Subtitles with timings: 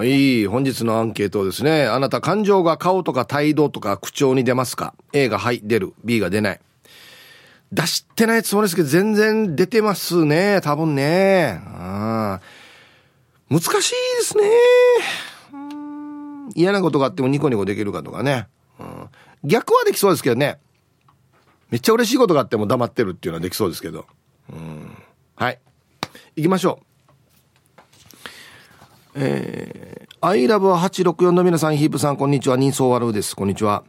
[0.00, 1.84] はい、本日のアンケートですね。
[1.84, 5.92] あなた感情が顔とか態度とか口調に出ますか ?A がはい、出る。
[6.04, 6.60] B が出ない。
[7.70, 10.62] 出してないつもりですけど、全然出てますね。
[10.62, 11.60] 多分ね。
[11.66, 12.40] あ
[13.50, 14.44] 難しいですね。
[16.54, 18.48] 嫌なことがあってもニコニコできるかとかね。
[18.78, 18.86] うん、
[19.44, 20.60] 逆はできそうですけどね。
[21.68, 24.06] めっちゃ嬉しいことがあっても黙ってるっていうのはできそうですけど。
[24.50, 24.96] うん、
[25.36, 25.58] はい。
[26.36, 26.89] 行きましょう。
[29.14, 32.56] えー、アイラブは864の皆さん、ヒープさん、こんにちは。
[32.56, 33.34] 人相悪です。
[33.34, 33.84] こんにちは。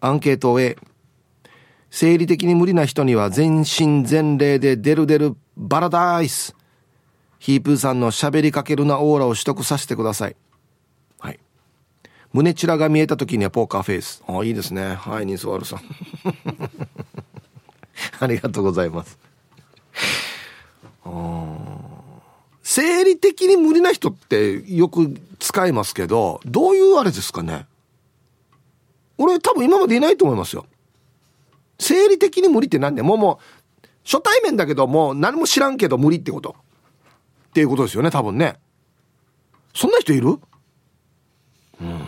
[0.00, 0.76] アンケート A。
[1.90, 6.54] 生理的に無理な人には全身全霊でデルデルバラダイス。
[7.38, 10.36] ヒープーさんの喋りかけるなオーラを取得させてください。
[11.18, 11.40] はい。
[12.32, 14.22] 胸チラが見えた時にはポーカーフェイス。
[14.26, 14.94] ああ、いいですね。
[14.94, 15.80] はい、ニスワルさん。
[18.20, 19.18] ありがとうございます。
[22.64, 27.66] 生理的に無理な人ってよく使いますけど、どういうあれですかね？
[29.18, 30.64] 俺多分今までいないと思いますよ。
[31.78, 33.02] 生理的に無理って何で？
[33.02, 33.38] もうも
[33.84, 36.56] う、初対面だけどもう何も知らんけど無理ってこと。
[37.50, 38.56] っていうことですよね、多分ね。
[39.74, 40.38] そんな人いる？
[41.80, 42.00] うん。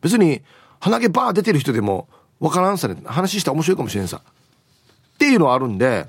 [0.00, 0.42] 別に、
[0.78, 4.22] 鼻毛バー出てる人でも、わからんさね、話したら面白いかもしれんさ。
[4.24, 6.06] っていうのはあるんで、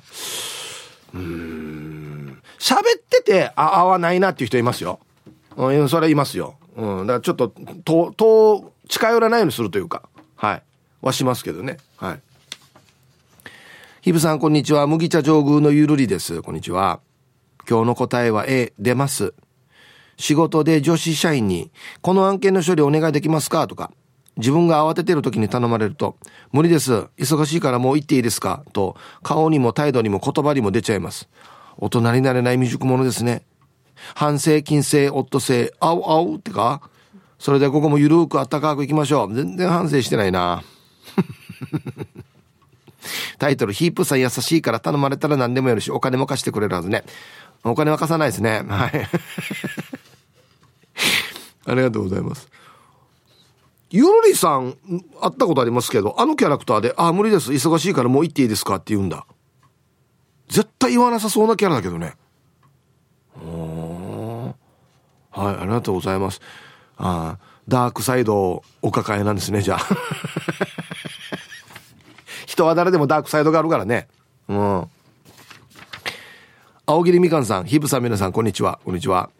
[1.14, 2.13] うん。
[2.64, 5.02] 喋ってて、あ、合わないなっていう人いますよ。
[5.58, 6.56] うん、それはいますよ。
[6.78, 7.08] うん。
[7.08, 7.50] だからちょっと、
[7.84, 10.04] と、と、近寄らないようにするというか、
[10.38, 10.64] はい。
[11.02, 11.76] はしますけどね。
[11.98, 12.22] はい。
[14.00, 14.88] ひぶさん、こんにちは。
[14.88, 16.42] 麦茶上宮のゆるりです。
[16.42, 17.02] こんにちは。
[17.70, 19.34] 今日の答えは A、出ます。
[20.16, 21.70] 仕事で女子社員に、
[22.02, 23.68] この案件の処理お願いできますか？
[23.68, 23.92] とか、
[24.38, 26.16] 自分が慌ててる時に頼まれると、
[26.54, 27.08] 無理です。
[27.18, 28.64] 忙しいからもう行っていいですか？
[28.72, 31.28] と、顔にも態度にも言葉にも出ちゃいます。
[31.78, 33.44] 大人になれない未熟者ですね。
[34.16, 36.82] 反省、金星、オット星、あうあうってか
[37.40, 39.34] それでここもゆるくあったかく行きましょう。
[39.34, 40.64] 全然反省してないな。
[43.38, 47.04] タイトル、ヒープさん優しいから頼まれたら何でもやるし、お金も貸してくれるはずね。
[47.64, 48.64] お金は貸さないですね。
[48.68, 48.92] はい。
[51.66, 52.50] ありがとうございます。
[53.90, 54.76] ゆるりさん、
[55.22, 57.52] 会ったことありますけど、あのキャラクターで、あ、無理です。
[57.52, 58.76] 忙しいからもう行っていいですか？
[58.76, 59.26] って言うんだ。
[60.54, 62.14] 絶対言わなさそうなキャラだけどね。
[65.32, 66.42] はい、ありがとうございます。
[66.96, 69.80] あダークサイドお抱えなんですね、じゃあ。
[72.46, 74.08] 人は誰でもダークサイドがあるからね。
[74.48, 74.88] うん。
[76.86, 78.80] 青桐みかんさん、ヒブさん皆さん、こんにちは。
[78.86, 79.32] こんにちは。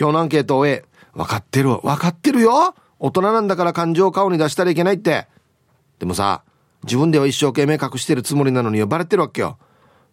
[0.00, 1.68] 今日のアンケートを終え、分かってる。
[1.82, 5.28] 分かってるよ大人なんだから感情を顔に出したらいけないって。
[5.98, 6.44] でもさ、
[6.84, 9.58] 自分では一生懸命隠してるつもりなのにバレてるわけよ。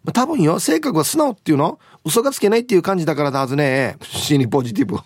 [0.04, 1.78] まあ、多分よ、性格は素直っていうの？
[2.04, 3.96] 嘘がつけないっていう感じだからだはずね。
[4.02, 4.98] 死にポジティブ。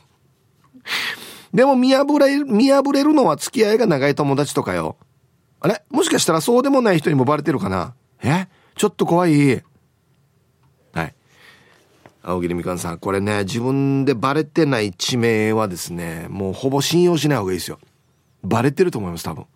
[1.53, 4.97] でも見破れ、見破れるのは付き合いが長い友達とかよ。
[5.61, 5.83] あれ？
[5.91, 7.95] もしかしたらそうでもない人にもバレてるかな？
[8.23, 8.47] え？
[8.77, 9.63] ちょっと怖い。
[10.93, 11.15] はい。
[12.23, 17.79] 青桐みかんさん、これね、自分でバレてない地名はですね、もうほぼ信用しない方がいいですよ。
[18.43, 19.47] バレてると思います、多分。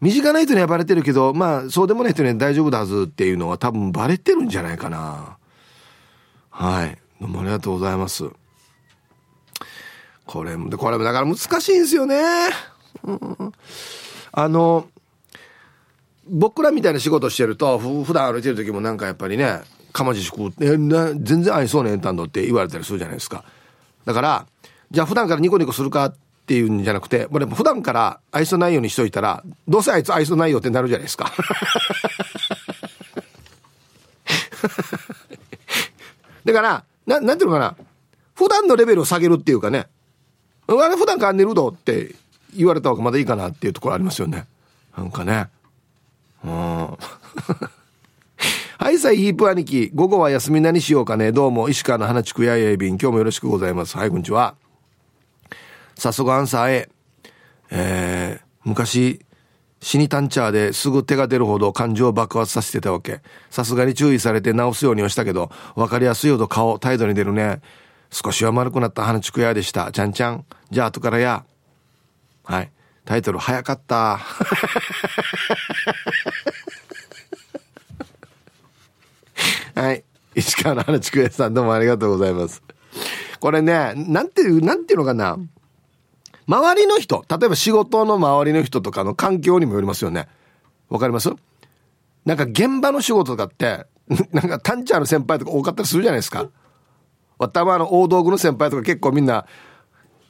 [0.00, 5.38] 身近な人にはバレてるけど、まあ、そうでもない人には大丈夫だはずっていうのは多分バレてるんじゃないかな。
[6.50, 6.98] はい。
[7.20, 8.24] どうもありがとうございます。
[10.26, 12.22] これも、これもだから難しいんですよね。
[14.32, 14.88] あの、
[16.28, 19.60] 僕らみたいな仕事してると、ふ普段歩いてる時もなんかやっぱりね、
[19.92, 23.44] かまじしく、え、な、全然愛そうねえんたんどって言われたりするじゃないですか。
[24.04, 24.46] だから、
[24.90, 31.32] じゃあ普段からニコニコするかってっていうんじゃなくて、俺普段から愛想ないようにしといたら、どうせあいつ愛想ないよってなるじゃないですか。
[36.44, 37.74] だから、な、なんていうのかな。
[38.34, 39.86] 普段のレベルを下げるっていうかね。
[40.66, 42.14] あれ普段から寝るどって
[42.54, 44.46] 言われた方がまだいいかなっていうところありますよね。
[44.94, 45.48] なんかね。
[46.44, 46.52] うん。
[48.76, 49.90] はい、さい、ヒープ兄貴。
[49.94, 51.32] 午後は休み何しようかね。
[51.32, 52.98] どうも、石川の花地区ややいびん。
[52.98, 53.96] 今日もよろしくございます。
[53.96, 54.56] はい、こんにちは。
[55.96, 56.88] 早速アンサー A。
[57.70, 59.24] えー、昔、
[59.80, 63.20] 死にタンチャーですぐ手が出るほど感情を爆発させてたわけ。
[63.50, 67.60] さすがに注意されて直すようにはしたけど、わかりやすいほど顔、態度に出るね。
[68.10, 69.92] 少しは丸くなった花地区屋でした。
[69.92, 70.46] ちゃんちゃん。
[70.70, 71.44] じゃあ後からや。
[72.44, 72.70] はい。
[73.04, 74.20] タイトル、早かった。
[79.74, 80.04] はい。
[80.34, 82.62] 石川の花ちくえさん、どうもありがとうございます。
[83.40, 85.36] これね、なんていう、なんていうのかな。
[86.46, 90.28] 周りの人、例えば仕事の周りの人とかの環境にもよりますよね。
[90.88, 91.30] わかります？
[92.24, 93.86] なんか現場の仕事とかって、
[94.32, 96.48] なんかタンチャーの先輩とか多かったりするじゃないですか。
[97.52, 99.46] たまの大道具の先輩とか結構みんな、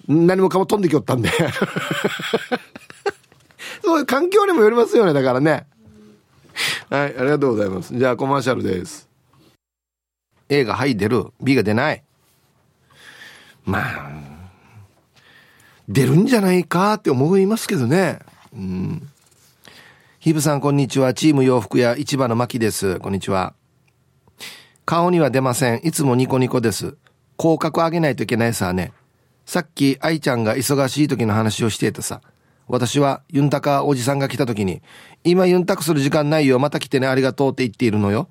[0.08, 1.31] 何もかも飛んできよったんで
[3.82, 5.67] そういう環境にもよりますよね、だからね。
[6.90, 7.96] はい、ありがとうございます。
[7.96, 9.08] じゃあコマーシャルです。
[10.49, 12.02] A がはい出る、B が出ない。
[13.64, 14.10] まあ、
[15.88, 18.19] 出るんじゃないかって思いますけどね。
[18.54, 19.08] うん。
[20.19, 21.12] ヒブさん、こんにちは。
[21.12, 22.98] チーム洋服屋市場の牧です。
[23.00, 23.54] こんにちは。
[24.86, 25.81] 顔には出ません。
[25.84, 26.96] いつもニコニコです。
[27.36, 28.92] 口角上げないといけないさね。
[29.44, 32.22] さっき愛ちゃんが忙しい時の話をしていたさ。
[32.66, 34.81] 私はユンタカおじさんが来た時に、
[35.22, 38.28] 今ユンタクする時間ないよ、また来てね、ありがとうって言っているのよ。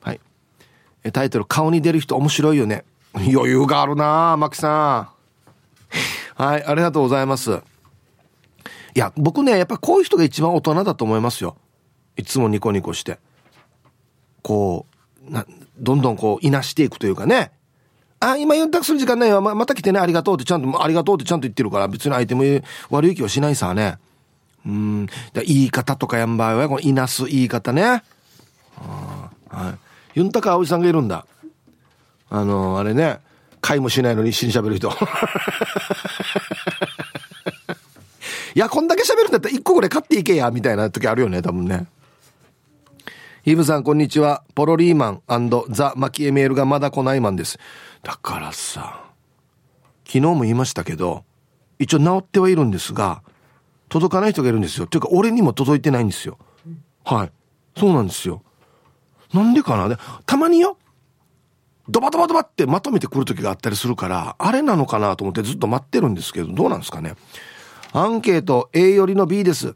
[0.00, 0.20] はい。
[1.12, 2.84] タイトル、顔に出る人面白いよね。
[3.12, 5.20] 余裕があるなマキさん。
[6.40, 7.50] はい、ありがとうございます。
[7.52, 11.58] いや、僕ね、やっぱこういう人が一番大人だと思いますよ。
[12.16, 13.18] いつもニコニコして。
[14.40, 14.86] こ
[15.28, 15.44] う、な、
[15.78, 17.52] どんどんこう、いなしていくというかね。
[18.20, 19.42] あ、今ユンタクする時間ないわ。
[19.42, 22.42] ままた来てね、ありがとうってちゃんと、ありがとうってちゃんと言ってるから、別に相手も
[22.88, 23.98] 悪い気はしないさね。
[24.64, 25.06] うん。
[25.34, 28.02] だ言い方とかやんばいは、このいなす言い方ね。
[28.78, 29.30] は
[30.14, 30.18] い。
[30.18, 31.26] ユンタク葵さんがいるんだ。
[32.30, 33.20] あのー、あれね、
[33.60, 34.90] 会もしないのに一緒に喋る人。
[38.54, 41.86] いや、こんだけ喋るんだったら一個ぐらい買っていけや、みたいな時あるよね、多分ね。
[43.42, 44.42] ヒブさん、こんにちは。
[44.54, 45.22] ポロリーマン
[45.70, 47.58] ザ・マキエメールがまだ来ないマンです。
[48.02, 49.04] だからさ、
[50.04, 51.24] 昨日も言いましたけど、
[51.78, 53.22] 一応治ってはいるんですが、
[53.88, 54.86] 届かない人がいるんですよ。
[54.86, 56.36] というか、俺にも届いてないんですよ。
[57.04, 57.32] はい。
[57.78, 58.42] そうなんですよ。
[59.32, 59.96] なんでかなで、
[60.26, 60.76] たまによ、
[61.90, 67.14] ドバドバドバってまとめてくる時があったりするから、あれなのかなと思ってずっと待ってるんですけど、どうなんですかね。
[67.92, 69.74] アンケート A よりの B です。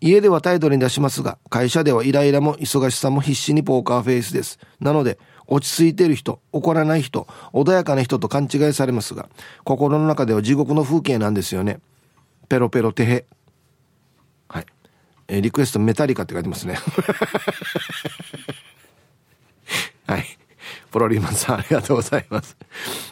[0.00, 4.58] 家では態度に出しますが、会社ではイライラも忙しさも必死にポーカーフェイスです。
[4.80, 9.28] なので、落ち着いている人、怒らない人、穏やかな人と勘違いされますが、
[9.64, 11.78] 心の中では地獄の風景なんですよね。
[12.48, 13.26] ペロペロテヘ。
[14.48, 14.66] はい。
[15.28, 16.76] えー、リクエストメタリカって書いてますね。
[20.06, 20.24] はい。
[20.92, 22.56] プロリーマンさん、 ありがとうございます。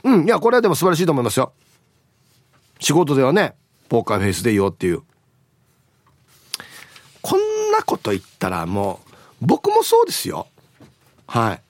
[0.04, 1.52] うん、いや、これはでも素晴らしいと思いますよ。
[2.78, 3.56] 仕事ではね、
[3.88, 5.02] ポーカーフェイスでいいよっていう。
[7.22, 10.46] こんなこと言ったらもう、僕もそうですよ。
[11.26, 11.62] はい。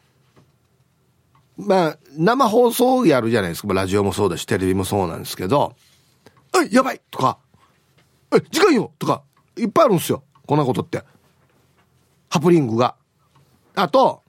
[1.56, 3.72] まあ、生放送やるじゃないですか。
[3.72, 5.74] ラジオもそうだし、テレビもそうなんですけど、
[6.54, 7.38] え、やばいとか、
[8.34, 9.22] え、時間よとか、
[9.56, 10.24] いっぱいあるんですよ。
[10.46, 11.04] こんなことって。
[12.28, 12.96] ハプニングが。
[13.74, 14.22] あと、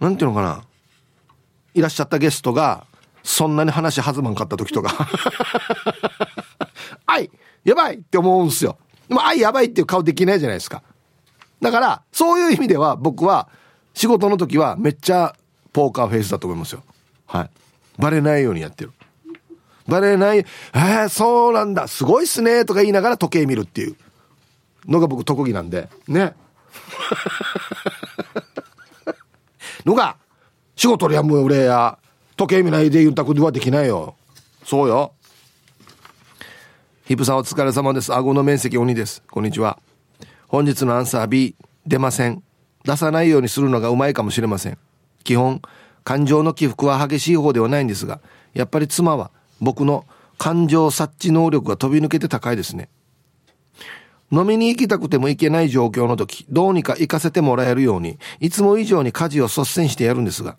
[0.00, 0.64] なんていうのかな。
[1.74, 2.86] いらっしゃったゲストが、
[3.22, 5.08] そんなに話弾まんかった時とか。
[7.06, 7.30] あい
[7.64, 8.78] やばいって思うんすよ。
[9.08, 10.82] でも、あいやばいっていう顔できないじゃないですか。
[11.60, 13.48] だから、そういう意味では僕は
[13.94, 15.34] 仕事の時はめっちゃ
[15.72, 16.82] ポーカーフェイスだと思いますよ。
[17.26, 17.50] はい。
[17.98, 18.92] バレないようにやってる。
[19.86, 23.96] バレない、えー、そうなんだ、すごいっすね、とか言いながら時計見るっていう
[24.86, 26.34] のが僕特技なんで、ね。
[29.84, 30.16] のが、
[30.76, 31.98] 仕事でやむ俺や、
[32.36, 34.16] 時計見ないで言うたことはできないよ。
[34.64, 35.12] そうよ。
[37.04, 38.12] ヒップさんお疲れ様です。
[38.12, 39.22] 顎の面積鬼です。
[39.30, 39.78] こんにちは。
[40.48, 41.54] 本日のアンサー B、
[41.86, 42.42] 出ません。
[42.84, 44.78] 出さないようにするのがうまいかもしれません。
[45.22, 45.62] 基本、
[46.02, 48.20] 感情の起伏は激しい方ではないんですが、
[48.52, 49.30] やっぱり妻は
[49.60, 50.06] 僕の
[50.38, 52.88] 感情察知能力が飛び抜けて高いですね。
[54.34, 60.56] 飲みに行きたくても行けない状況の時、どうにか行かせてもらえるように、いつも以上に家事を率先してやるんですが。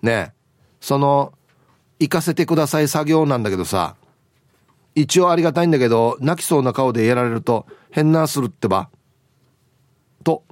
[0.00, 0.32] ねえ、
[0.80, 1.34] その、
[2.00, 3.94] 行かせてください作業なんだけどさ、
[4.94, 8.88] 一応ありがたいんだけど、泣きそうな顔でやられると、変なするってば。
[10.24, 10.42] と、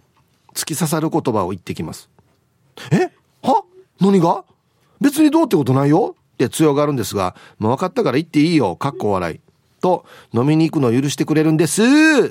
[0.55, 2.11] 突き刺さる言葉を言ってきます。
[2.91, 3.11] え？
[3.43, 3.65] は？
[3.99, 4.45] 何が？
[5.01, 8.77] 別にどうってことないよって強がるんですが、もう分かったから言っていいよ。
[8.77, 9.41] かっこ笑い。
[9.81, 11.83] と、飲みに行くのを許してくれるんです。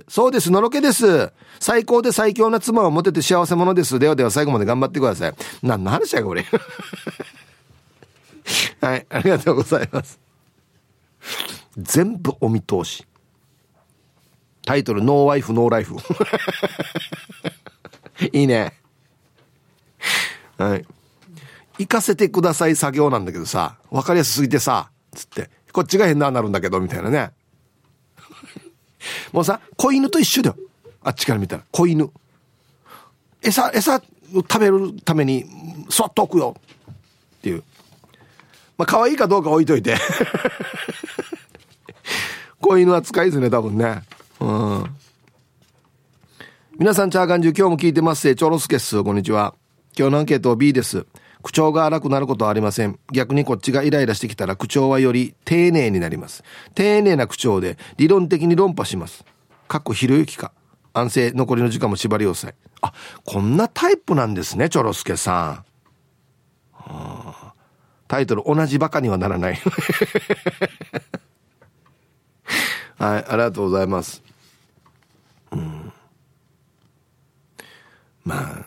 [0.07, 1.31] そうです、のろけです。
[1.59, 3.99] 最高で最強な妻を持てて幸せ者です。
[3.99, 5.33] ではでは最後まで頑張ってください。
[5.61, 6.45] 何の話やこれ。
[8.81, 10.19] はい、ありがとうございます。
[11.77, 13.05] 全部お見通し。
[14.65, 15.95] タイトル、ノーワイフ、ノーライフ。
[18.31, 18.73] いいね。
[20.57, 20.85] はい。
[21.79, 27.31] 行かせてください作業なんだけどさ、わかりやすすぎてさ、つって、こっちが変なになるんだけど、みたいなね。
[29.31, 30.55] もうさ、子犬と一緒だよ。
[31.01, 32.09] あっちから見たら、子犬。
[33.41, 34.01] 餌、餌を
[34.35, 35.45] 食べるために、
[35.89, 36.55] そっと置くよ。
[37.37, 37.63] っていう。
[38.77, 39.95] まあ、可愛いかどうか置いといて。
[42.59, 44.03] 子犬扱いですね、多分ね。
[44.39, 44.95] うん。
[46.77, 48.35] 皆さん、チャーガンジュ、今日も聞いてます。
[48.35, 49.55] チョロスケス、こんにちは。
[49.97, 51.05] 今日のアンケート B です。
[51.41, 52.99] 口調が荒くなることはありません。
[53.13, 56.43] 逆にこっちがイライラしてきたら口調はより丁寧になります。
[56.75, 59.23] 丁寧な口調で理論的に論破します。
[59.67, 60.51] かっこひろゆきか。
[60.93, 62.53] 安静、残りの時間も縛り要塞。
[62.81, 62.93] あ、
[63.23, 65.65] こんなタイプなんですね、チョロスケさん。
[68.07, 69.59] タイトル、同じバカにはならない。
[72.97, 74.23] はい、ありがとうございます。
[75.51, 75.93] うん。
[78.25, 78.65] まあ、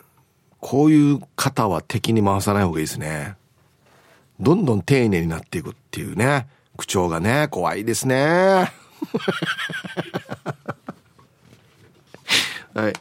[0.63, 3.35] こういう方は敵に回さない方がいいですね。
[4.39, 6.47] どんどん丁寧になっていくっていうね。
[6.77, 8.73] 口調がね、怖いですね。
[12.75, 12.93] はい。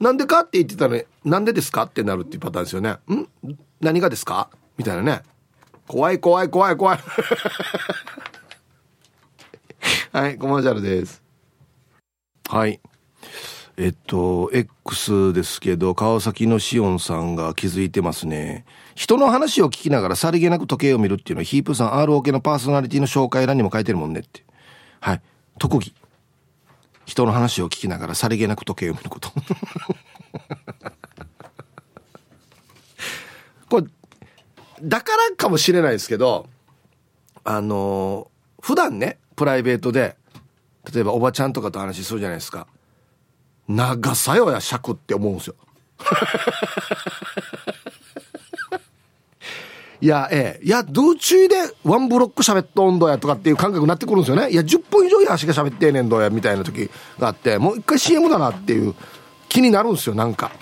[0.00, 1.84] なんでかって言ってたら、ね、なんでですか？
[1.84, 2.90] ってなるっていうパターンですよね。
[2.90, 2.98] ん？
[3.80, 4.50] 何がですか？
[4.76, 5.22] みたいなね。
[5.86, 6.98] 怖い怖い怖い怖い。
[10.12, 11.22] はい、コマーシャルです。
[12.48, 12.80] はい。
[13.78, 18.64] えっと、X ですけど、川崎のしおんさんが気づいてますね。
[18.94, 24.46] 人の話を聞きながらさりげなく時計を見るっていうのは、ヒープさん ROK のパーソナリティの紹介欄にも書いてるもんねって。
[25.00, 25.22] はい。
[25.58, 25.94] 特技。
[27.04, 29.30] 人の話を聞きながらさりげなく時計を見ること。
[33.68, 33.86] これ、
[34.82, 36.48] だからかもしれないですけど、
[37.44, 38.30] あの
[38.62, 40.16] 普段ね、プライベートで、
[40.92, 42.66] 例えばおばちゃんとかと話するじゃないですか。
[43.68, 45.54] 長さよや尺って思うんですよ。
[50.00, 50.66] いや、ええ。
[50.66, 54.50] いや、道中でワンブロック喋っと温度やとかっていう感覚になってくるんですよね。
[54.50, 58.94] いや、10分以上やしか喋ってえねんどや、みたいな時があって、もう一回 CM だなっていう
[59.48, 60.52] 気になるんですよ、なんか。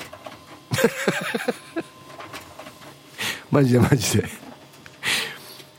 [3.51, 4.29] マジでマジで。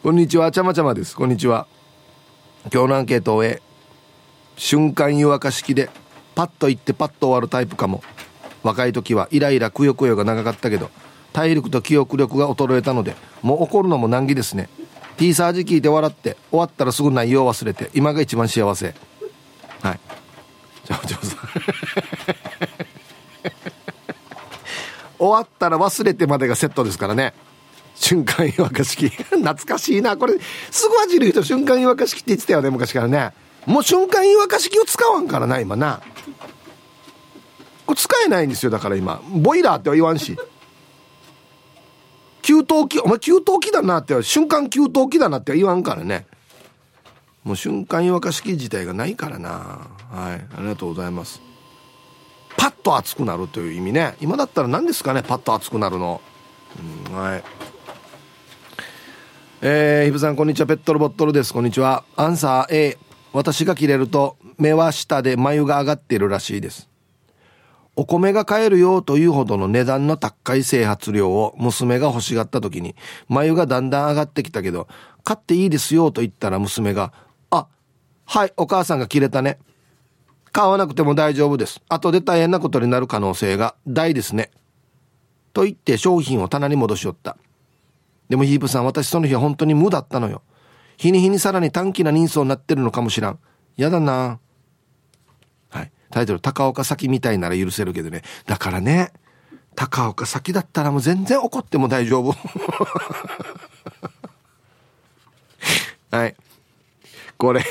[0.03, 1.15] こんにちは、ちゃまちゃまです。
[1.15, 1.65] こんにちは。
[2.71, 3.61] 今日のアンケートを終え、
[4.57, 5.89] 瞬間湯沸か式で
[6.35, 8.03] パッと行ってパッと終わるタイプかも。
[8.65, 10.89] 若い時はイライラくよくよが長かったけど
[11.33, 14.69] 体力と記憶力が衰えたのでもう怒るのも難儀ですね。
[15.17, 18.95] T サージ聞いて笑って終わったらすぐ内容忘れて今が一番幸せ。
[19.81, 19.99] はい。
[20.83, 21.39] じゃあお嬢さん。
[25.17, 27.33] 終わったら忘れてまでがセットですからね。
[27.95, 30.17] 瞬間湯沸か式 懐かしいな。
[30.17, 30.33] これ
[30.71, 33.31] すぐ味る人瞬間湯沸か式って言ってたよね昔からね。
[33.65, 36.01] もう瞬間湯沸か式を使わんからな今な。
[37.85, 39.21] これ使えないんですよだから今。
[39.29, 40.37] ボイラーっては言わんし。
[42.41, 46.27] 給湯器お前給湯器だなって瞬間給湯器だなって言わんからね。
[47.43, 49.49] もう瞬間湯沸かし器自体がないからな。
[49.49, 50.55] はい。
[50.57, 51.41] ありがとうございます。
[52.57, 54.15] パッと熱くなるという意味ね。
[54.21, 56.21] 今だったら何ですかねパッと熱くなるの、
[57.09, 57.43] うん、はい。
[59.61, 60.67] えー、ひぶさんこんにちは。
[60.67, 61.51] ペットロボットルです。
[61.51, 62.03] こんにちは。
[62.15, 62.97] アンサー A
[63.35, 66.89] 私が切れると目は下で眉が上がっているらしいです
[67.97, 72.93] お米が買えるよというほどの値段の高い整髪料を娘が欲しがった時に、
[73.29, 74.89] 眉がだんだん上がってきたけど、
[75.23, 77.13] 買っていいですよと言ったら娘が、
[77.51, 77.67] あ、
[78.25, 79.59] はい、お母さんが切れたね。
[80.51, 81.81] 買わなくても大丈夫です。
[81.87, 84.51] 後で大変なことになる可能性が大ですね。
[85.53, 87.37] と言って商品を棚に戻しよった。
[88.27, 90.41] でもヒープさん、私その日は本当に無だったのよ。
[90.97, 93.39] 日に日にさらに短期な人相になってるのかもしらん。
[93.77, 94.39] やだな
[95.69, 98.21] はいタイトル、高岡咲みたいなら許せるけどね。
[98.45, 99.11] だからね、
[99.75, 102.33] 高岡咲だったらもう全然怒っても大丈夫。
[106.11, 106.35] はい。
[107.37, 107.61] これ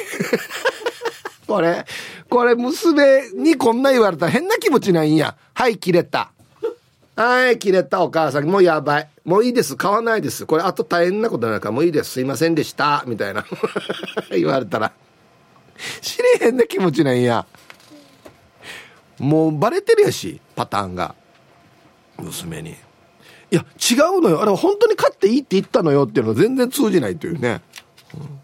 [1.47, 1.87] これ、
[2.29, 5.37] これ娘にこんな言われたら変な気持ちないんや。
[5.55, 6.34] はい、切れた。
[7.17, 8.45] はい、切れたお母さん。
[8.45, 9.09] もうやばい。
[9.25, 9.77] もういいです。
[9.77, 10.47] 買わないです。
[10.47, 12.11] これあと大変なことになるからもういいです。
[12.11, 13.05] すいませんでした。
[13.07, 13.45] みたいな。
[14.31, 14.93] 言われたら。
[16.01, 17.47] 知れへんな気持ちなんや。
[19.19, 21.15] もうバレてるやしパターンが
[22.19, 22.75] 娘にい
[23.51, 27.61] や違うのよあれ本当に勝っていいって言ったのよっていうのは全然通じないというね、
[28.15, 28.41] うん、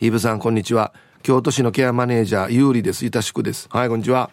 [0.00, 4.30] イブさんこんにちは京都市のケアマネージャー有利ですいたしくですはいこんにちは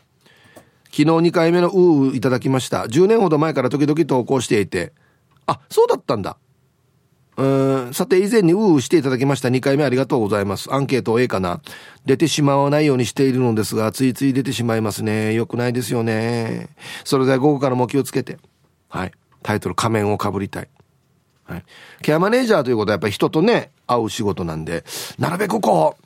[0.91, 4.93] 昨日2回目のウーいただきました10年ほど前から時々投稿していて
[5.45, 6.37] あそうだったんだ
[7.39, 10.73] うーんさて以前にううしていただきました2回目ありがとうございます。
[10.73, 11.61] アンケート A かな
[12.05, 15.33] 出てしまわないようにしているのですが、ついつい出てしまいますね。
[15.33, 16.67] よくないですよね。
[17.05, 18.37] それでは午後からも気をつけて。
[18.89, 19.11] はい。
[19.41, 20.69] タイトル仮面をかぶりたい。
[21.45, 21.63] はい。
[22.01, 24.83] ケアマネージャーということはやっぱり人とね、会う仕事なんで、
[25.17, 26.05] なるべくこう、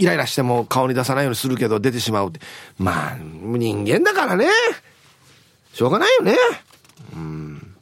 [0.00, 2.40] イライラしても顔に出さないようにするけど出てしまうって。
[2.78, 4.46] まあ、人間だからね。
[5.74, 6.36] しょうがないよね。
[7.14, 7.76] うん。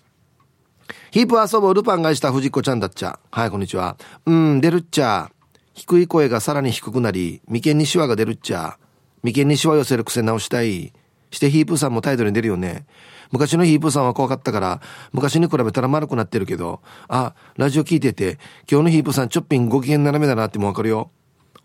[1.12, 3.20] ヒープ遊ぼうルパンがした藤子ちゃんだっちゃ。
[3.30, 3.96] はい、こんにちは。
[4.26, 5.30] うん、出るっちゃ。
[5.74, 8.78] 低い声がさらに低くなり、眉間にシワが出るっちゃ。
[9.22, 10.92] 眉間にシワ寄せる癖直したい。
[11.30, 12.84] してヒープさんも態度に出るよね。
[13.30, 14.80] 昔のヒープさんは怖かったから、
[15.12, 21.12] 昔に比べたら丸くなってるけど、あ、ラジオ聞いてて、今日のヒープさんちょっぴんご機嫌斜めだなってもわかるよ。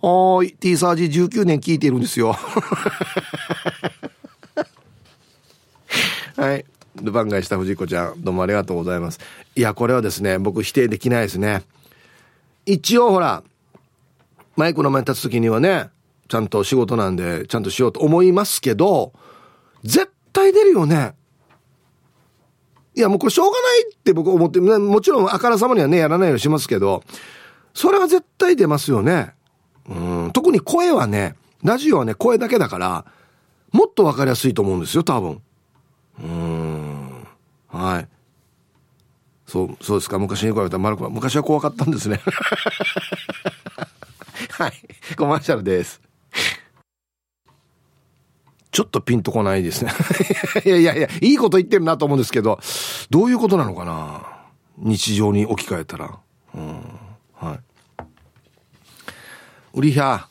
[0.06, 2.36] おーい、T サージ19年聞いてるんですよ。
[6.36, 6.66] はい。
[7.02, 9.22] ル番外した藤子ちゃん、どうもありがとうございます。
[9.56, 11.64] いや、これはですね、僕否定できないですね。
[12.66, 13.44] 一応ほら、
[14.58, 15.90] マイクの前に立つ時にはね、
[16.28, 19.14] ちゃんと仕事なんで、ちゃんとしようと思いますけど、
[19.86, 21.14] 絶対出るよね。
[22.94, 27.06] いや、もうこれしょうがないって僕思って、ね、もちろんあからさまにはね、やらないようにしますけど、
[27.74, 29.36] それは絶対出ますよね。
[29.90, 33.06] うん、特に声はね、ラジオはね、声だけだから、
[33.72, 35.42] もっとわかりやすいと思うんですよ、多分。
[36.22, 37.28] うん。
[37.68, 38.08] はい。
[39.48, 40.20] そう、そうですか。
[40.20, 42.22] 昔に比べたら丸く昔は怖かったんですね。
[44.52, 44.74] はい。
[45.18, 46.02] コマーシャルです。
[48.72, 49.92] ちょっとピンとこないですね。
[50.66, 52.60] いやいやいや、いいこと言ってるなと思うんですけど、
[53.12, 54.22] どういうことなのかな
[54.78, 56.18] 日常に置き換えたら。
[56.56, 56.82] うん。
[57.36, 57.60] はい。
[59.75, 60.25] ウリヒャ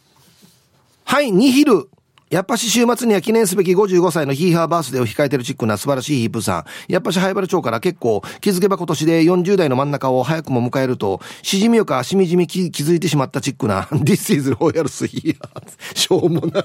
[1.04, 1.90] はい、ニヒル。
[2.30, 6.64] やっぱし週末には記念すべき55歳のヒーハーバースデーを控えてるチックな素晴らしいヒープさん。
[6.92, 15.98] やっぱし灰原町から結構気づけば今年で40代の真ん中を早くも迎えると、しじみよかしみじみ気づいてしまったチックな This is Royal スヒーハー。
[15.98, 16.64] しょうもな。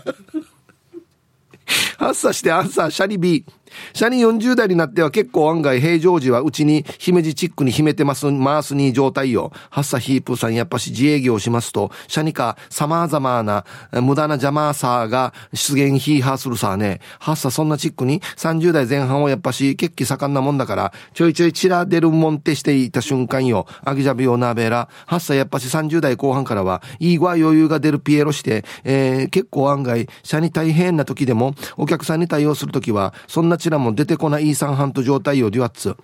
[1.98, 3.44] 発作してアンサー、シャリ B。
[3.44, 9.52] シャリ40代になっては結構案外平常時はうちに姫路チックに秘めてます、マースに状態よ。
[9.70, 17.00] ハッサヒープさんやっぱし自営業しますと、シャニか様々な無駄な邪魔さが出現ヒーハーするさね。
[17.20, 23.68] ハッサそんなチックに30代前半はやっぱし血気盛んなもんだから、ちょいちょいチラ出るもんってしていた瞬間よ。
[23.84, 24.90] アギジャビオナベラ。
[25.06, 35.98] ハッサやっぱし30代後半からは、いい具合余裕が出るピエロして、えー、結構案外、シャニ大変な時でも、お客さんに対応する時は、そんなチラも出てこないイーサンハント状態よ、デュアッツ。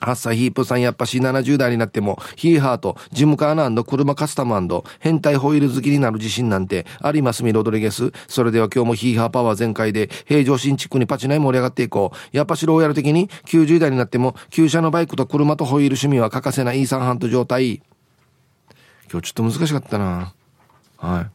[0.00, 4.54] ハッサヒープさんやっぱし70代になっても、ヒーハーとジムカーナ車カスタム
[4.98, 8.12] 変態ホイール好きになる自信なんてありますみロドリゲス。
[8.28, 12.36] それでは今日もヒーハーパワー全開で平常心チックにパチナイ盛り上がっていこう。
[12.36, 17.82] やっぱしローヤル的に90代になっても旧車のバイクと車とホイール趣味は欠かせないイーサンハント状態。
[19.10, 20.34] 今日ちょっと難しかったな。
[20.98, 21.30] はい。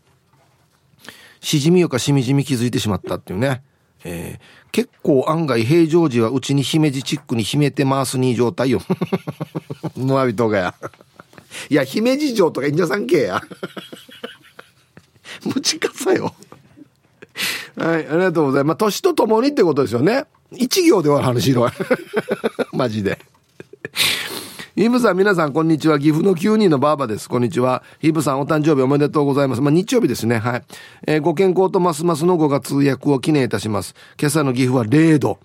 [1.41, 3.63] しじみよかしみじみ気づいてしまったっていうね。
[4.03, 8.81] えー、結構案外平常時はうちに姫路チックに秘めてますに状態よ。
[9.95, 10.75] ムアビトがや。
[11.69, 13.41] いや、姫路城とかいんじゃさんけや。
[15.45, 16.33] むちかさよ。
[17.75, 18.67] はい、ありがとうございます。
[18.67, 20.25] まあ、年とともにってことですよね。
[20.51, 21.69] 一行で終わる話ろ。
[22.73, 23.19] マジで。
[24.79, 25.99] ヒブさん、皆さん、こんにちは。
[25.99, 27.27] 岐阜の9人のバーバです。
[27.27, 27.83] こんにちは。
[27.99, 29.61] ヒブさん、お誕生日おめでとうございます。
[29.61, 30.37] まあ、日曜日ですね。
[30.37, 30.63] はい。
[31.05, 33.93] えー、ご健康とますますの5月役を記念いたします。
[34.17, 35.37] 今朝の岐阜は0度。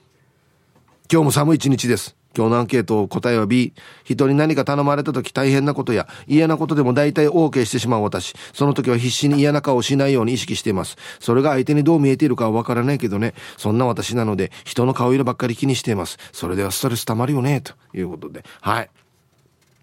[1.10, 2.14] 今日も寒い一日です。
[2.36, 3.72] 今日のアンケートを答えは B。
[4.04, 8.34] 人に何か頼まれた時大変なことや嫌なことでも大体 OK してしまう私。
[8.52, 10.96] その時は必死に嫌な顔をしないように意識しています。
[11.18, 13.34] それが相手にどう見えているかはわからないけどね。
[13.56, 16.18] そんな私なので人の顔色ばっかり気にしています。
[16.30, 17.62] それではストレス溜まるよね。
[17.62, 18.44] ということで。
[18.60, 18.90] はい。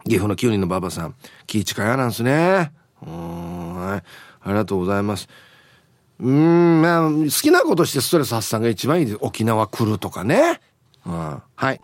[0.06, 1.16] 岐阜の9人の馬場さん、
[1.48, 2.72] 気近やなんすね。
[3.06, 4.04] うん、はい。
[4.44, 5.28] ありがとうございます。
[6.20, 9.18] うん、まあ、好きなことしてストレス発散が一番いいです。
[9.22, 10.62] 沖縄来るとかね。
[11.06, 11.82] うん、はい。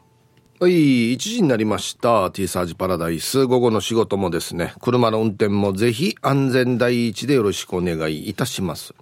[0.60, 2.32] はい、1時になりました。
[2.32, 3.46] T サージパラダイス。
[3.46, 8.96] 午後の仕事もですね、車の運転もぜひ安全第一でよろしくお願いいたします。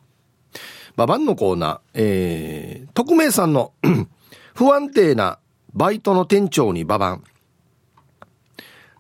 [0.98, 3.74] ババンのコーナー、えー、匿名さんの
[4.56, 5.40] 不安定な
[5.74, 7.24] バイトの店長にババン。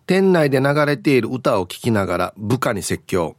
[0.07, 3.35] 店内で流れている歌を聴きながら部下に説教。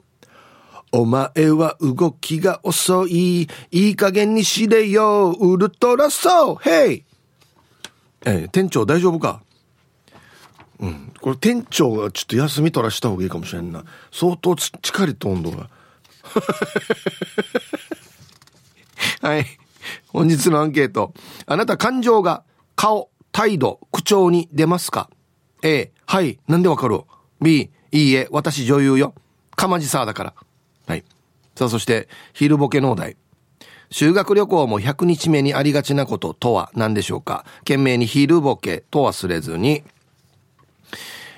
[0.92, 3.48] お前は動きが遅い。
[3.70, 5.31] いい加減にしれよ。
[5.33, 7.05] ウルトラソーヘイ
[8.24, 9.42] えー、店長大丈夫か？
[10.81, 11.12] うん。
[11.20, 13.85] これ店長がちょっと休み取らした方がいいかもしれんな。
[14.12, 15.70] 相当ち、かりと温度が。
[19.22, 19.46] はい。
[20.09, 21.14] 本日のアンケート。
[21.46, 22.42] あなた感情が
[22.74, 25.09] 顔、態度、口調に出ますか？
[25.62, 27.01] A、はい、なんでわかる
[27.40, 29.14] ?B、いいえ、私女優よ。
[29.57, 30.35] かまじさだから。
[30.87, 31.05] はい。
[31.55, 33.16] さあ、そして、昼ボケのお題。
[33.90, 37.45] 修学旅行も100日目にありがちなこととは何でしょうか？
[37.61, 39.85] 懸命に昼ボケと忘れずに。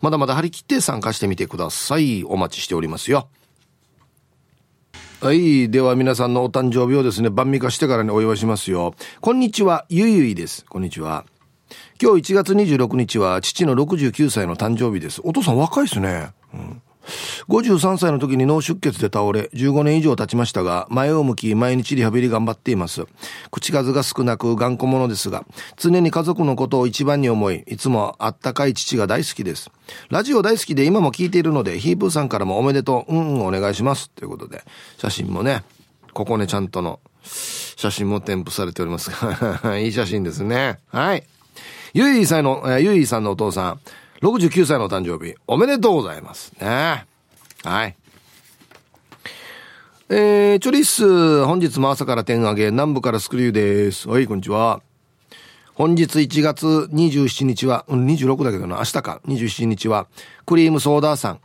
[0.00, 2.24] まだまだ張り切って参加してみてください。
[2.24, 3.28] お待ちしておりますよ。
[5.20, 5.68] はい。
[5.68, 8.94] では皆さんのお誕生日をですね晩味化してからにお祝いしますよ。
[9.20, 10.64] こんにちはゆいゆいです。
[10.64, 11.26] こんにちは。
[12.00, 15.20] 今日1月26日は父の69歳の誕生日です。
[15.24, 16.80] お父さん若いですね、うん。
[17.48, 23.06] 53歳の時に脳出血で倒れ、15年以上経ちましたが、前を向き毎日リハビリ頑張っています。
[23.50, 25.44] 口数が少なく頑固者ですが、
[25.76, 29.70] 常に家族のことを一番に思い、いつもあったかい父が大好きです。
[30.10, 34.10] ラジオ大好きで今も聞いているので、ヒープーさんからもおめでとう、うんうんお願いします。
[34.10, 34.62] ということで、
[34.98, 35.64] 写真もね、
[36.12, 40.78] ここねちゃんとの写真も添付されておりますが、 いい写真ですね。
[40.88, 41.24] はい。
[41.94, 43.80] ゆいさんの、ゆいさんのお父さん、
[44.20, 46.52] 69歳のお誕生日、おめでとうございます。
[46.60, 47.06] ね。
[47.64, 47.94] はい。
[50.10, 54.08] えー、チョリス、本日も朝から点上げ、南部からスクリューです。
[54.08, 54.80] はい、こんにちは。
[55.74, 60.08] 本日1月27日は、うん、26だけどな、明日か、27日は、
[60.46, 61.40] クリームソーダーさん。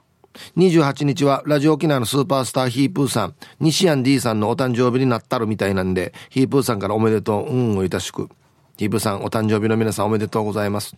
[0.57, 8.29] 28日は、ラジオ沖縄のスーパースターヒープーさん、西安 D さんのお誕生日になったるみたいなんで、ヒープーさんからおめでとう、うん、おいたしく。
[8.77, 10.95] ヒープーさん、お誕生日の皆さんおめでとうございます。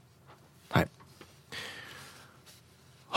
[0.70, 0.88] はい。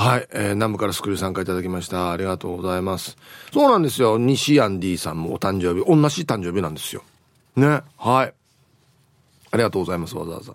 [0.00, 2.12] はい、えー、南部からスクリュー参加いただきました。
[2.12, 3.16] ありがとうございます。
[3.52, 4.16] そうなんですよ。
[4.16, 7.02] 西アンディさんもお誕生日、同じ誕生日なんですよ。
[7.56, 7.82] ね。
[7.96, 8.32] はい。
[9.50, 10.54] ありがとうございます、わざわざ。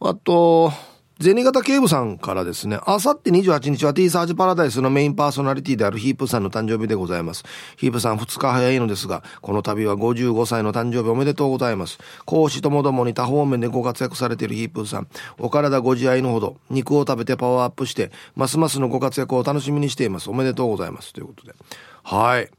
[0.00, 0.70] あと、
[1.20, 7.44] 銭形警部さんからですね、あさって28日は T サージパラダイスのメインパーソナリティであるヒープさんの誕生日でございます。
[7.76, 11.98] ヒープさん2日早いのですが、この度は55歳の誕生日おめでとうございます。
[12.24, 20.30] 講師ともどもに多方面でご活躍されているヒープさん、お体ご自愛のほど、肉を食べてパワーアップして、ますますのご活躍を楽しみにしています。
[20.30, 21.12] おめでとうございます。
[21.12, 21.54] ということで。
[22.02, 22.50] はい。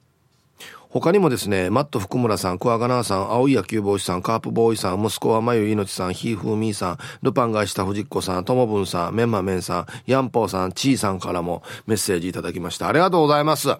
[0.93, 12.89] 他にもですね、マット福村さん、クワガナーさん、青い野球帽子さん、カープボーイさん、息子はまゆいのちさん、ひーふーみーさん、ルパンがした藤子さん、ともぶんさん、メンマメンさん、ヤンポーさん、ちーさんからもメッセージいただきました。
[12.89, 13.69] ありがとうございます。
[13.69, 13.75] ね。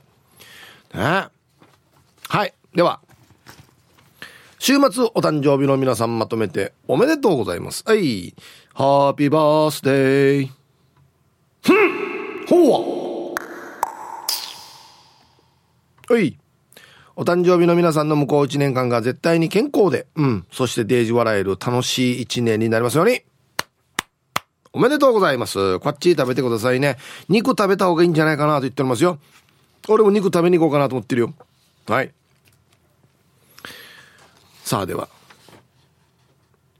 [0.96, 1.30] は
[2.46, 2.54] い。
[2.74, 3.00] では、
[4.58, 7.84] 週末お誕生日の皆さんまとめておめでとうございます。
[7.86, 8.34] はい。
[8.74, 10.50] ハッピーバースデー。
[11.62, 13.36] ふんほ
[16.10, 16.40] うはい。
[17.16, 23.22] お誕生日の皆さんの向こう1年間が絶対に健康で、うん、そしてデージ笑える楽しい1年になりますように。
[24.76, 25.80] おめでとうございます。
[25.80, 26.98] こっち食べてくださいね。
[27.30, 29.20] 肉食べた方がいいんじゃないかなと言っておりますよ。
[29.88, 31.34] 俺も肉食べに行こうかなと思ってるよ。
[31.86, 32.12] はい。
[34.64, 35.08] さあでは。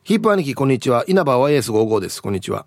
[0.04, 1.06] ヒープ兄貴、こんにちは。
[1.08, 2.24] 稲葉 YS55 です。
[2.24, 2.66] こんにちは。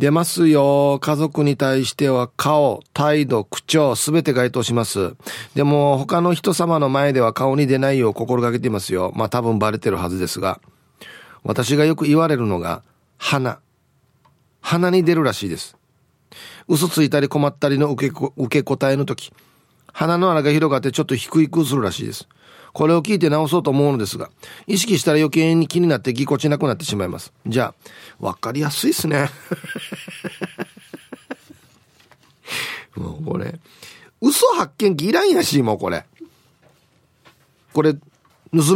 [0.00, 0.98] 出ますよ。
[0.98, 5.14] 家族に対しては顔、態度、口調、すべて該当します。
[5.54, 9.12] でも他の人様の前では顔に出ないよう心がけていますよ。
[9.14, 10.58] まあ多分バレてるはずですが。
[11.44, 12.82] 私がよく言われるのが、
[13.18, 13.60] 鼻。
[14.62, 15.76] 鼻に出るらしいです。
[16.66, 19.34] 嘘ついたり困ったりの受け受け答えの時、
[19.92, 22.26] 鼻の穴が広がってちょっと低いくするらしいです。
[22.72, 24.30] これを聞いて直そうと思うのですが、
[24.66, 27.32] 意識したら余計に気になってぎこちなくなってしまいます。
[27.46, 27.74] じゃ
[28.20, 29.30] あ、わかりやすいっすね。
[32.96, 33.58] もうこれ、
[34.20, 36.04] 嘘発見器いらんやし、もうこれ。
[37.72, 38.00] これ、盗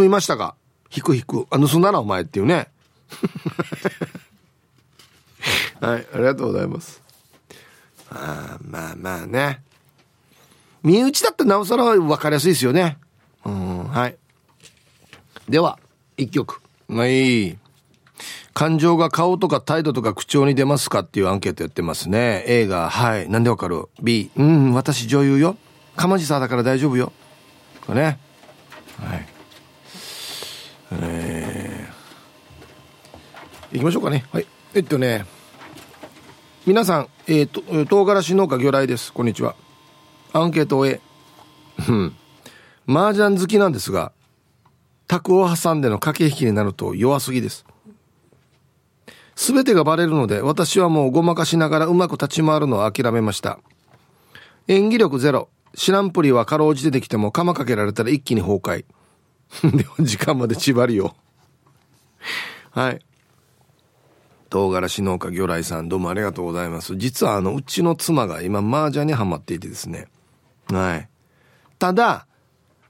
[0.01, 0.55] みましたか？
[0.95, 1.47] 引く引く。
[1.51, 2.69] あ、盗んだな、お前っていうね。
[5.81, 7.03] はい、ありがとうございます。
[8.11, 9.63] あまあまあね。
[10.83, 12.99] 身内だったらなおさら分かりやすいですよね。
[13.45, 14.17] うん、はい。
[15.49, 15.79] では、
[16.17, 16.61] 一曲。
[16.89, 17.59] はい。
[18.55, 22.45] 感情が顔とか態度とか口調に出ますかっていうアンケートやってますね。
[22.47, 23.29] 映画、はい。
[23.29, 25.57] なんでわかる ?B、うん、私女優よ。
[25.97, 27.13] かまじさだから大丈夫よ。
[27.87, 28.19] これね。
[28.99, 29.27] はい。
[30.93, 34.25] えー、行きましょうかね。
[34.33, 34.47] はい。
[34.75, 35.27] えっとね、
[36.67, 39.13] 皆さん、えっ、ー、と、唐辛子農家魚雷です。
[39.13, 39.57] こんにちは。
[40.33, 41.01] アンケートを終え。
[41.89, 42.17] うん。
[42.87, 44.13] 麻雀好きなんですが、
[45.07, 47.65] 卓を挟んでの駆け引きになると弱すぎです。
[49.37, 53.59] すべてがバレるので、私はもうごまかしながらうまく立ち回るのを諦めました。
[54.69, 55.49] 演技力ゼロ。
[55.77, 58.85] 知らんぷりはかろうじてできても釜かけられたら一気に崩壊。
[59.77, 61.17] でも時間まで縛りよ。
[62.71, 63.01] はい。
[64.51, 66.97] 唐辛子農家魚雷さんどうもありがとうございます。
[66.97, 70.07] 実はあの、うちの妻が今麻雀にハマっていてですね。
[70.71, 71.09] はい。
[71.81, 72.27] ただ、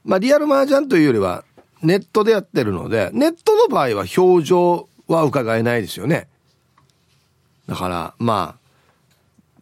[0.05, 1.43] まあ、リアル麻雀というよりは、
[1.81, 6.27] ネットでやってるので、ネットの場合は表情は伺えないですよね。
[7.67, 8.65] だから、まあ、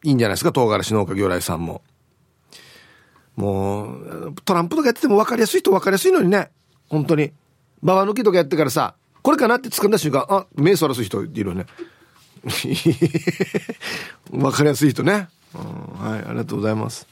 [0.03, 1.81] いいんじゃないですか、唐辛子農家魚雷さんも。
[3.35, 6.51] もう、トランプとかやってても分かりやすい人分かりやすいのにね。
[6.89, 7.31] 本当に。
[7.81, 11.65] ババ抜きとかやってからさ、これかなって掴んだ瞬間、あ、目そらす人いるよね。
[14.29, 15.29] 分かりやすい人ね。
[15.55, 17.07] うん、はい、ありがとうございます。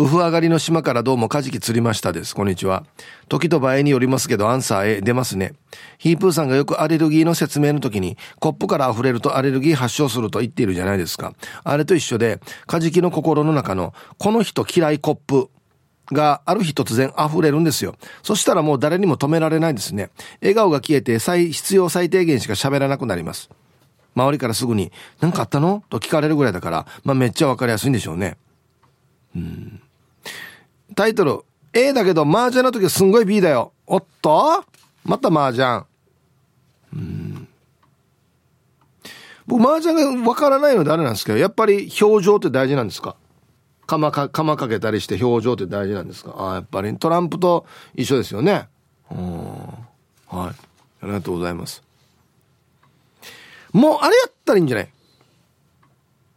[0.00, 2.34] ウフ上がりの島からどうもカジキ釣りましたです。
[2.34, 2.86] こんにちは。
[3.28, 5.52] 時と場合によりますけど、アンサー A 出ますね。
[5.98, 11.34] ヒープーさんがよくアレルギーの説明の時に、コップから溢れるとアレルギー発症すると言っているじゃないですか。
[11.64, 15.50] あれと一緒で、カジキの心の中の、この人嫌いコップ
[16.10, 17.94] がある日突然溢れるんですよ。
[18.22, 20.08] そしたらもう誰にも止められないですね。
[20.40, 23.50] 笑顔が消えて最、必要最低限しか喋らなくなります。
[24.16, 28.38] 周りからすぐに、何かあったのと聞かれるぐらいだから、まあめっちゃわかりやすいんでしょうね。
[29.36, 29.82] うん
[30.94, 31.40] タイトル
[31.72, 33.72] A だけど麻雀の時はすんごい B だよ。
[33.86, 34.64] おっと？
[35.04, 35.84] また麻雀。
[36.92, 37.48] うん。
[39.46, 43.16] 僕麻雀がわからないのであれなんですけどやっぱり表情って大事なんですか？
[43.86, 46.34] 釜か釜かけたりして表情って大事なんですか？
[46.36, 48.68] ああやっぱりトランプと一緒ですよね。
[49.10, 49.48] うん。
[49.48, 50.36] はい。
[50.36, 50.54] あ
[51.02, 51.82] りがとうございます。
[53.72, 54.88] もうあれやったらいいんじゃない？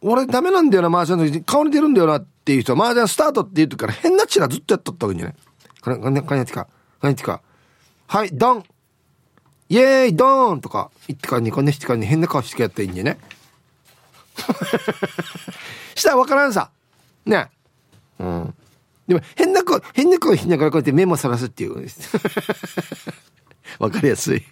[0.00, 1.42] 俺ダメなんだよな、麻雀の時。
[1.42, 5.36] 顔に出るんだよなっていう人は、麻雀スタートって言う時から変なチラずっとやっとったわけじゃない
[5.80, 6.64] これ、これ、これやってか。
[6.64, 6.70] こ
[7.04, 7.40] れやってか。
[8.06, 8.64] はい、ドン
[9.70, 13.18] イェーイドーンとか言ってからにこんな人からに変な顔してやったらいいんじゃね
[15.94, 16.70] したらわからんさ。
[17.24, 17.48] ね。
[18.18, 18.54] うん。
[19.08, 21.74] でも変な子、変な子しながらこうやって目もさらすっていう。
[23.80, 24.42] わかりやすい。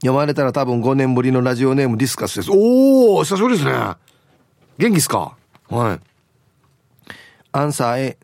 [0.00, 2.50] 読まれたら多分5年ぶりのラジオネームディスカスです。
[2.50, 3.72] おー久しぶりですね。
[4.78, 5.36] 元気っすか？
[5.76, 6.00] はい。
[7.52, 8.18] アンサー A。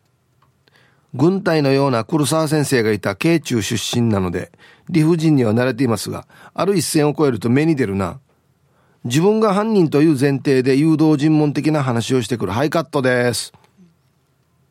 [1.15, 4.51] 軍隊のような黒沢先生がいた慶中出身なので、
[4.89, 8.19] 理不尽には慣れていますが、ある一線を越えると目に出るな。
[9.03, 13.51] 自分が犯人という前提で誘導尋問的な話をしてくるハイカットです。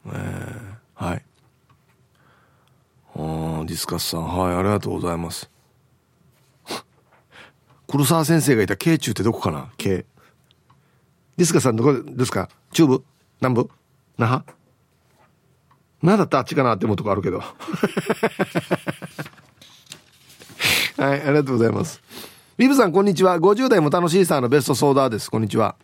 [0.06, 1.24] えー、はい。
[3.16, 5.50] あ、ディスカスさん、はい、ありがとうございます。
[7.88, 9.72] 黒沢先生がいた京中ってどこかな？
[9.76, 10.04] 京。
[11.36, 12.48] ディスカスさんどこですか？
[12.72, 13.04] 中部？
[13.40, 13.70] 南部？
[14.18, 14.42] 那覇？
[16.02, 17.38] なだったらあっちかなって思うとこあるけど。
[20.98, 22.00] はい、ありがとうございます。
[22.56, 23.38] リブさん、こんにちは。
[23.38, 25.30] 50代も楽しいさんのベストソーダーです。
[25.30, 25.76] こんにちは。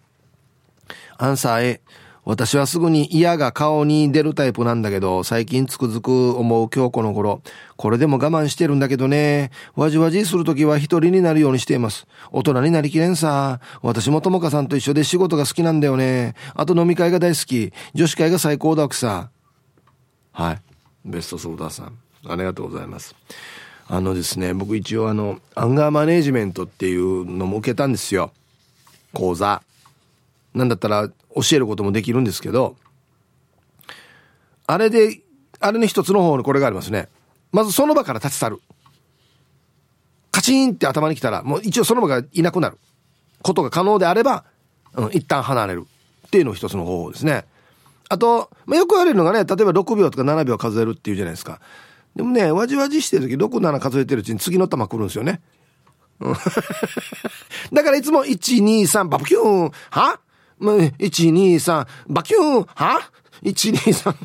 [1.18, 1.80] アンサー A。
[2.24, 7.42] 私はすぐに嫌が顔に出るタイプなんだけど、最近つくづく思う今日この頃、
[7.76, 12.06] これでも我慢してるんだけどね、わじわじするときは一人になるようにしています。
[12.32, 13.60] 大人になりきれんさ。
[13.82, 16.34] 私もともかさんと一緒で仕事が好きなんだよね。
[16.54, 17.72] あと飲み会が大好き。
[17.92, 19.28] 女子会が最高だくさ。
[20.32, 20.60] はい。
[21.04, 21.98] ベストソーダーさん。
[22.26, 23.14] ありがとうございます。
[23.86, 28.32] あのですね、僕一応あの、アンガーマネージメントっていうのも受けたんですよ。
[29.12, 29.62] 講座。
[30.54, 31.14] なんだったら教
[31.52, 32.76] えることもできるんですけど、
[34.66, 35.20] あれで、
[35.60, 37.08] あれの一つの方にこれがありますね。
[37.52, 38.60] まずその場から立ち去る。
[40.30, 42.78] カチンって頭に来たら、もう一応その場がいなくなる。
[43.42, 44.44] ことが可能であれば、
[44.94, 45.86] うん、一旦離れる。
[46.26, 47.44] っていうのを一つの方法ですね。
[48.08, 51.60] あと、まあ、よく言われるのがね、例えば6秒とか7秒数えるっていうじゃないですか。
[52.16, 55.40] でもね、わじわじしてる時6、7数えてるうちに次の玉来るんですよね。
[57.72, 60.20] だからいつも1、2、3、バブキューン、は？
[60.58, 60.90] まあ、1、
[61.32, 63.10] 2、3、バキューンは
[63.42, 64.16] ?1、2、3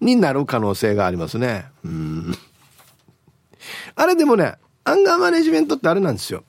[0.00, 1.66] になる可能性がありますね。
[1.84, 2.34] うん。
[3.96, 6.44] あれでもね、アンガーマネジメントってあれなんですよ。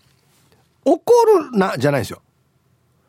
[0.86, 1.12] 怒
[1.52, 2.22] るな、じゃないですよ。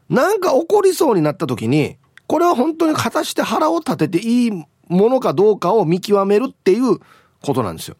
[0.09, 6.99] なんか怒りそうになった時に、これは本当に果たして腹を立てていいものかどうかを見極めるっていう
[7.43, 7.97] ことなんですよ。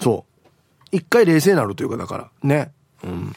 [0.00, 0.24] そ
[0.92, 0.96] う。
[0.96, 2.30] 一回冷静になるというか、だから。
[2.42, 2.72] ね。
[3.04, 3.34] うん。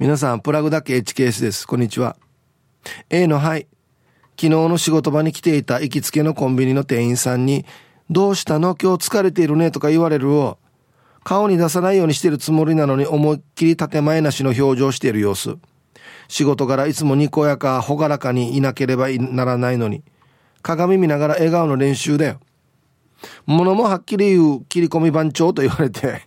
[0.00, 1.66] 皆さん、プラグだけ HKS です。
[1.66, 2.16] こんにちは。
[3.10, 3.68] A のはい。
[4.30, 7.66] 昨日の仕事場に来ていた行きつけのコンビニの店員さんに、
[8.08, 8.74] どうしたの？
[8.80, 10.56] 今日疲れているねとか言われるを、
[11.22, 15.58] 顔に出さないようにしてるつもりなのに思いっきり建前なしの表情をしている様子。
[16.28, 20.02] 仕事柄いつもにこやか、ほがらかにいなければならないのに、
[20.62, 22.40] 鏡見ながら笑顔の練習だよ。
[23.44, 26.22] 物もはっきり言う切り込み番長と言われて、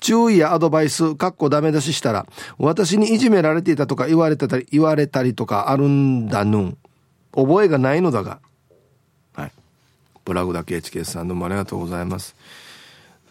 [0.00, 2.26] 注意やアドバイス、かっこダメ出ししたら、
[2.58, 6.78] 私にいじめられていたとか言われてたり、言われたりとかあるんだぬん。
[7.34, 8.40] 覚えがないのだが。
[9.34, 9.52] はい。
[10.24, 12.34] ブラグだけ HK さんどうもありがとうございます。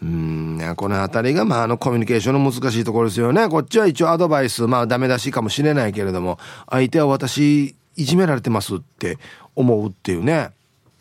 [0.02, 3.48] うん、この辺りが、まあ、あの、コミュニケーションの難しいところですよね。
[3.48, 9.20] こっちは一応アドバイス、まあ、ダメ出しかもしれないけれども、相手は私、いじめられてますって
[9.56, 10.50] 思うっていうね。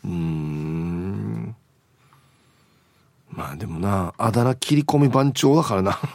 [0.05, 1.55] うん。
[3.31, 5.97] まあでもな、あだ名切り込み番長だからな。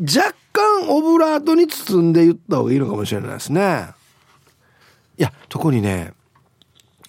[0.00, 3.88] 若干オブラートに包んで言った方がいいのかもしれないですね。
[5.18, 6.14] いや、特にね、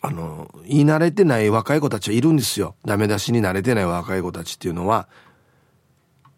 [0.01, 2.75] あの、言い慣れてない若い子たちはいるんですよ。
[2.83, 5.07] ダメ出しに慣れてない若い子たちっていうのは、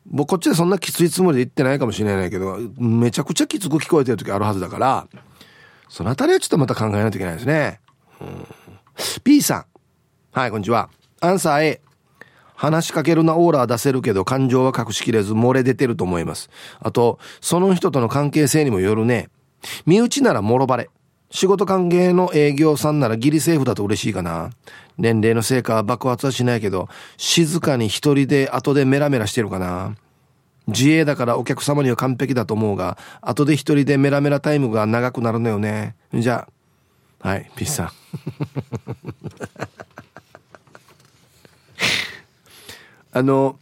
[0.05, 5.07] 僕こっちでそんなきついつもりで言ってないかもしれないけど、めちゃくちゃきつく聞こえてる時あるはずだから、
[5.89, 7.79] そのあたりはちょっとまた考えないといけないですね。
[8.21, 8.47] うん、
[9.23, 9.74] P さん。
[10.35, 10.89] はい、こんにちは。
[11.21, 11.81] アンサー A。
[12.55, 16.49] 話しかけるなオーラは出せるけど感情は隠しきれず漏れ出てると思います。
[16.81, 19.29] あと、その人との関係性にもよるね。
[19.85, 20.89] 身内ならもろバレ。
[21.31, 24.49] 仕事関係の営業さんならギリセーフだと嬉しいかな。
[24.97, 29.95] 年齢のせいか爆発はしないけど、静かに一人で後でメラメラしてるかな。
[30.67, 35.95] 自営だからお客様には完璧だと思うが、後で一人でメラメラタイムが長くなるのよね。
[36.13, 36.45] じゃ
[37.21, 37.91] あ、はい、ピッサン。
[43.15, 43.57] あの、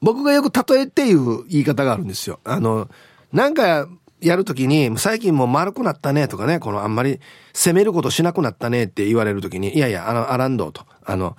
[0.00, 2.38] 僕がよく例えっていう言い方があるんですよ。
[2.44, 2.88] あの、
[3.32, 3.88] なんか
[4.20, 7.18] やるときに、最近もう丸くなったねとかね、このあんまり
[7.52, 11.36] 攻めることしなくなったねって言われるときに、いやいや、あの、アランドと、あの、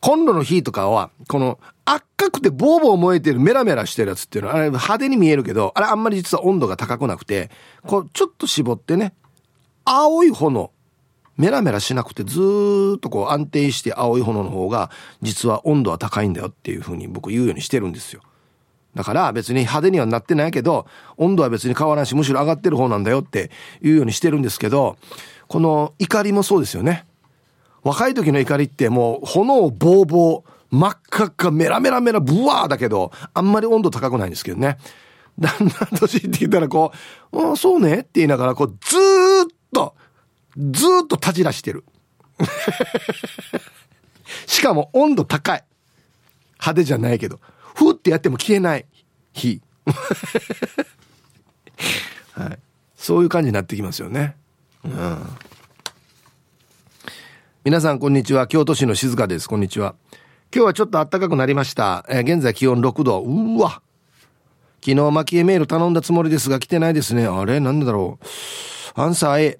[0.00, 7.50] コンロの火とかは、この赤くてボーボー燃えてるメラメラしてるやつっていうのは、あれ派手に見えるけど、あれあんまり実は温度が高くなくて、
[7.86, 9.14] こう、ちょっと絞ってね、
[9.86, 10.70] 青い炎、
[11.42, 12.38] メラメラしなくてず
[12.98, 18.22] っとこう安定して青い炎の方が、実は温度は高いんだよっていうふうに僕言うようにしてるんですよ。
[18.94, 23.50] だから別に派手にはなってないけど、温度は別に変わらんし、むしろ上がってる方なんだよって
[23.82, 24.96] いうようにしてるんですけど、
[25.48, 27.06] この怒りもそうですよね。
[27.82, 34.78] 若い時の怒りってもう炎ボーボー、真っ赤っかメラメラメラブワーだけど、あんまり温度高くないんですけどね。
[35.40, 36.92] だんだん年って言ったらこ
[37.32, 39.96] う、ああ、そうねって言いながらこうずーっと、
[40.56, 41.84] ずっと立ち出してる。
[44.46, 45.64] しかも温度高い。
[46.54, 47.40] 派手じゃないけど。
[47.74, 48.86] ふーってやっても消えない
[49.32, 49.60] 火。
[52.34, 52.58] はい。
[52.96, 54.36] そういう感じになってきますよね。
[54.84, 55.18] うん。
[57.64, 58.46] 皆さん、こんにちは。
[58.46, 59.48] 京都市の静香です。
[59.48, 59.94] こんにちは。
[60.54, 62.04] 今日はちょっと暖かくなりました。
[62.08, 63.22] えー、現在気温6度。
[63.22, 63.82] うわ。
[64.84, 67.26] 昨日巻き絵メール頼んだつもりですが来てないですね。
[67.26, 67.60] あれ？
[67.60, 69.00] なんでだろう。
[69.00, 69.58] アンサー A。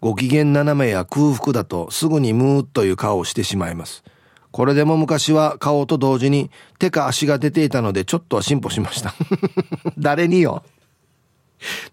[0.00, 4.02] ご機嫌斜めや空腹だとすぐにムーという顔をしてしまいます。
[4.50, 9.14] これでも昔は顔と同時に手か足が出ていたのでちょっとは進歩しました。
[9.98, 10.64] 誰によ。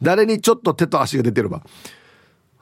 [0.02, 1.62] 誰にちょっと手と足が出てれば。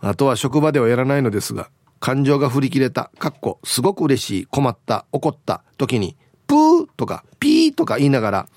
[0.02, 6.16] あとは職場ではやらないのですが、感情が振り切れた、かっこ、すごく嬉しい、困った、怒った時に、
[6.48, 8.50] プーとかピーとか言いながら、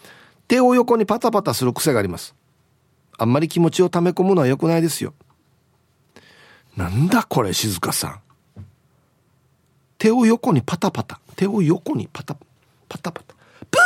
[0.48, 2.34] 手を横にパタパタする癖があります。
[3.16, 5.14] あんまり気持ちを溜め込むのは良くないですよ。
[6.78, 8.62] なんだこれ、静香さん。
[9.98, 11.20] 手を横にパタパタ。
[11.34, 12.36] 手を横にパタ、
[12.88, 13.34] パタパタ。
[13.68, 13.78] プ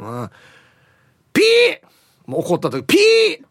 [0.00, 0.30] ーああ
[1.32, 1.86] ピー
[2.26, 3.44] もう怒った時、ピー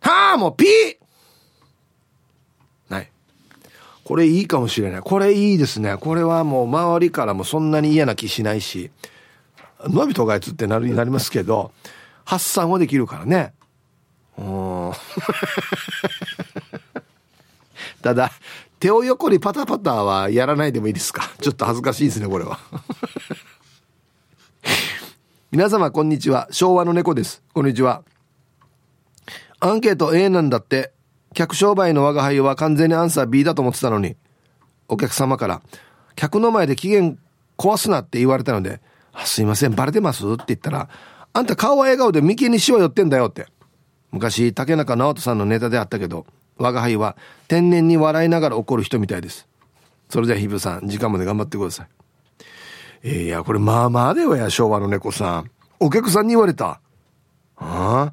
[0.00, 0.96] はあもうピー
[2.88, 3.10] ない。
[4.02, 5.00] これいいかもしれない。
[5.02, 5.98] これいいですね。
[5.98, 8.90] これはもう周りからもそんなに嫌な気しないし、
[9.80, 11.70] のびとがやつってなるになりますけど、
[12.24, 13.52] 発散はできるからね。
[18.02, 18.30] ただ、
[18.78, 21.28] 手を横にパタパタはやらないでもいいですか？
[21.40, 22.60] ちょっと恥ずかしいですね、これは。
[25.50, 26.46] 皆様、こんにちは。
[26.52, 27.42] 昭和の猫です。
[27.52, 28.04] こんにちは。
[29.60, 30.92] アンケート A なんだって、
[31.34, 34.16] 客商売の我が輩は完全にアンサー B だと思ってたのに、
[34.86, 35.60] お客様から、
[36.14, 37.14] 客の前で機嫌
[37.56, 38.80] 壊すなって言われたので、
[39.24, 40.24] すいません、バレてます？
[40.34, 40.88] って言ったら、
[41.32, 43.48] あんた顔は笑顔で眉間にしわ寄ってんだよって。
[44.10, 47.16] 昔、竹中直人さんのネタであったけど、我が輩は
[47.46, 49.46] 天然に笑いながら怒る人みたいです。
[50.08, 51.88] それではひぶさん、時間まで頑張ってください。
[53.02, 55.50] えー、いや、これまあまあではや、昭和の猫さん。
[55.80, 56.80] お客さんに言われた。
[57.56, 58.12] あ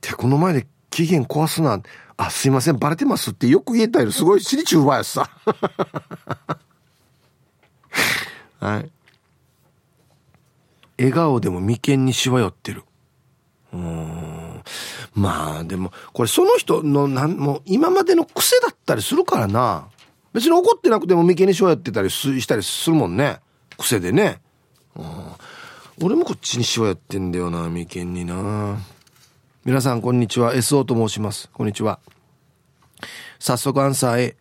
[0.00, 1.80] てこの前で期限壊すな。
[2.16, 4.12] あ、すいません、バレてますってよく言えたよ。
[4.12, 5.30] すごい尻中ばやさ。
[8.60, 8.90] はい。
[10.98, 12.84] 笑顔でも眉間にしわ寄ってる。
[13.72, 14.62] うん。
[15.14, 19.88] まあでも、これその人のなん、もう今までの癖だったりするからな。
[20.32, 23.40] 別に怒ってなくても眉間にしわやってたりしたりするもんね。
[23.78, 24.40] 癖でね。
[24.96, 25.04] うん、
[26.02, 28.78] 俺もこっちにしわやってんだよな、眉間にな。
[29.64, 30.54] 皆さんこんにちは。
[30.54, 31.50] SO と申します。
[31.52, 31.98] こんにちは。
[33.38, 34.39] 早速アンサーへ。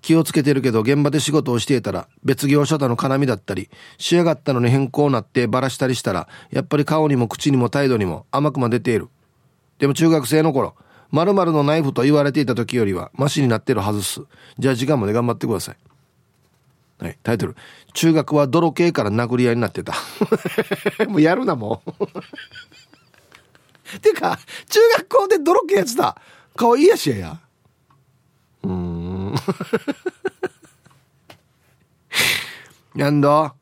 [0.00, 3.68] 気をつけてるけど現場で仕事をしていたら別業者との絡みだったり
[3.98, 9.08] 仕上がったのに変更なってバラしたりしたらやっぱり顔にも口にも態度にも甘くま出ている
[9.78, 10.74] でも中学生の頃、
[11.12, 14.22] 〇〇のナイフと言われていた時よりはマシになってるはずっす。
[14.58, 15.76] じゃあ時間まで頑張ってください。
[16.98, 17.54] はい、タイトル。
[17.94, 19.94] 中学は泥系から殴り合いになってた。
[21.08, 23.98] もうやるな、もう。
[24.00, 24.38] てか、
[24.68, 26.20] 中学校で泥系やつだ。
[26.56, 27.40] かわいいやしやや。
[28.62, 29.34] うん。
[32.94, 33.52] やんど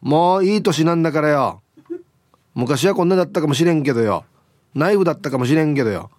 [0.00, 1.62] もういい年なんだからよ。
[2.54, 4.24] 昔はこんなだったかもしれんけどよ。
[4.74, 6.10] ナイフだったかもしれんけどよ。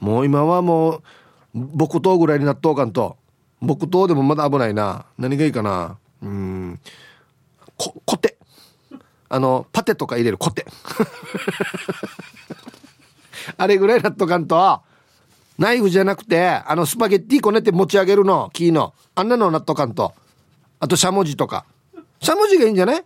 [0.00, 1.02] もう今はもう
[1.54, 3.16] 木刀ぐらいになっとうかんと。
[3.60, 5.04] 木刀でもまだ危ないな。
[5.18, 5.98] 何がいいかな。
[6.22, 6.80] うん。
[7.76, 8.36] こコテ。
[9.28, 10.66] あのパテとか入れるコテ。
[13.56, 14.80] あれぐらいなっとかんと。
[15.60, 18.94] ナイフじゃなくてあのスパゲッティこねて持ち上げるの木の。
[19.14, 20.14] あんなのなっとかんと。
[20.78, 21.66] あとしゃもじとか。
[22.22, 23.04] しゃもじがいいんじゃない？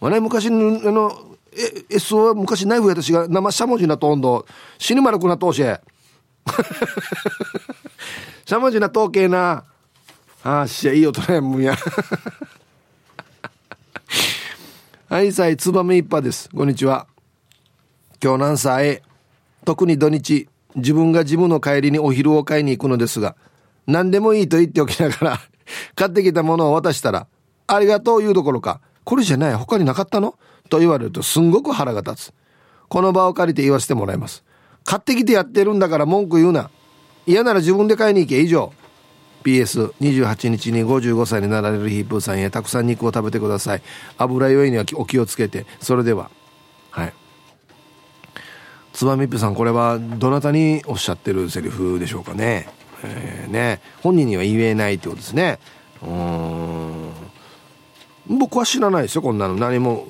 [0.00, 4.46] まあね昔のあのえ S は昔ナイフやったしが生しゃもじなと温度。
[4.78, 5.64] 死に丸くなっとうし
[8.46, 9.64] しゃもじなとうけな。
[10.44, 11.74] ああしゃいい音ねむや。
[15.10, 16.48] はいさいつばめいっぱです。
[16.50, 17.08] こんにちは。
[18.22, 19.02] 今日何歳
[19.64, 20.48] 特に土日。
[20.76, 23.36] 自分がジムの帰りにお昼を買いに行くのですが
[23.86, 25.40] 何でもいいと言っておきながら
[25.96, 27.26] 買ってきたものを渡したら
[27.66, 30.34] ありがとう言うどころかこれじゃない他になかったの？
[30.68, 32.34] と言われるとすんごく腹が立つ。
[32.88, 34.44] この場を借りて言わせてもらいます。
[34.84, 36.70] 買ってきてやってるんだから文句言うな。
[37.24, 38.72] 嫌なら自分で買いに行け以上。
[39.44, 43.82] PS28 日に55歳になられるヒープーさんへたくさん肉を食べてください。
[44.18, 45.66] 油酔いにはお気をつけて。
[45.80, 46.30] それでは。
[46.90, 47.12] はい。
[48.96, 52.66] つばみっぺさんこれはどなたにおっしゃってるセリフでしょうかね。
[53.04, 53.82] えー、ね。
[54.02, 55.58] 本人には言えないってことですね。
[56.02, 57.12] うん。
[58.38, 59.56] 僕は知らないですよこんなの。
[59.56, 60.06] 何も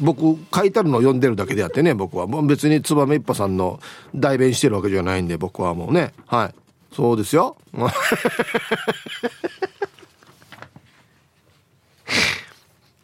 [0.00, 2.26] 僕書いてあるのを読んでるだけであってね僕は。
[2.26, 3.80] 別につばめいっぱさんの
[4.14, 6.14] 代弁してるわけじゃないんで僕はもうね。
[6.26, 6.54] はい。
[6.94, 7.58] そうですよ。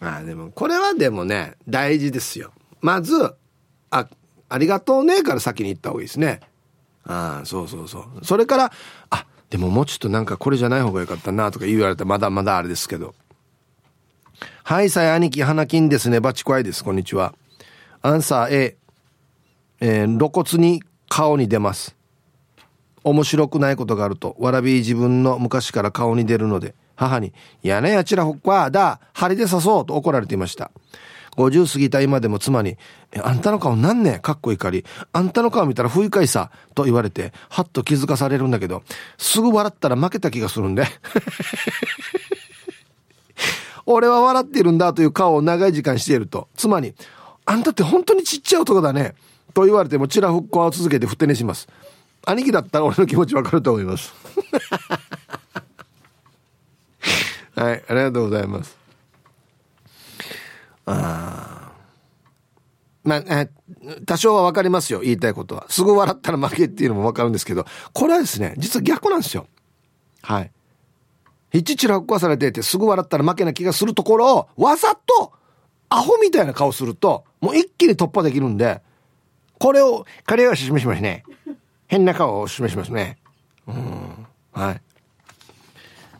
[0.01, 2.53] まあでもこれはでもね大事ですよ。
[2.81, 3.35] まず
[3.91, 4.09] あ
[4.53, 6.41] ありがとうねから先に言った方がいいですね
[7.05, 8.73] ああそうそうそうそれから
[9.11, 13.15] あでももうちょっとなんかこれじゃない方がよかったなとか言われたらまだまだあれですけど
[14.65, 16.21] はい、さや兄貴、花金ですね。
[16.21, 16.85] バチコアイです。
[16.85, 17.35] こんにちは。
[18.01, 18.77] アンサー A。
[19.81, 21.97] えー、露骨に顔に出ます。
[23.03, 27.33] 面白くないことがあると、わらび自分の昔から顔に出るので、母に、
[27.63, 30.71] やねやちらほっか、だ、針で刺そうと怒られていました。
[31.37, 32.76] 50過ぎた今でも妻に、
[33.22, 34.85] あんたの顔なんねかっこいいかり。
[35.12, 36.51] あんたの顔見たら不愉快さ。
[36.74, 38.83] と言われて、はっと気づかされるんだけど、
[39.18, 40.87] すぐ笑ったら負けた気がするんで。
[43.87, 46.95] 俺は笑ってるんだという顔を長い時間していると、妻に、
[47.45, 49.14] あんたって本当にちっちゃい男だね。
[49.55, 51.68] と言われても、ちらふっこを続けてふて寝します。
[52.24, 54.12] 兄貴だったら俺の気持ちわかると思います。
[57.57, 58.82] はい、ありがとうございます。
[60.87, 61.72] あ
[63.05, 63.49] まあ、
[64.07, 65.66] 多少はわかりますよ、言いたいことは。
[65.68, 69.47] すぐ笑ったら負けっていうのもわかるんですけど、これはですね、実は逆なんですよ。
[70.22, 70.51] はい。
[71.53, 75.33] ひっちちら壊されててすぐ笑ったら負けな気がするところをわざと
[75.91, 78.80] アホみたいな顔するともう一気に突破できるんで
[79.59, 81.24] これを彼は示しますね。
[81.87, 83.18] 変な顔を示しますね。
[83.68, 84.26] うん。
[84.53, 84.80] はい。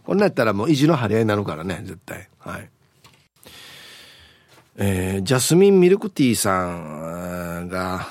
[0.05, 2.29] こんなやったらもう意地の張り合いになるからね絶対。
[2.39, 2.71] はい。
[4.77, 6.65] えー、ジャスミンミルクティーさ
[7.61, 8.07] んが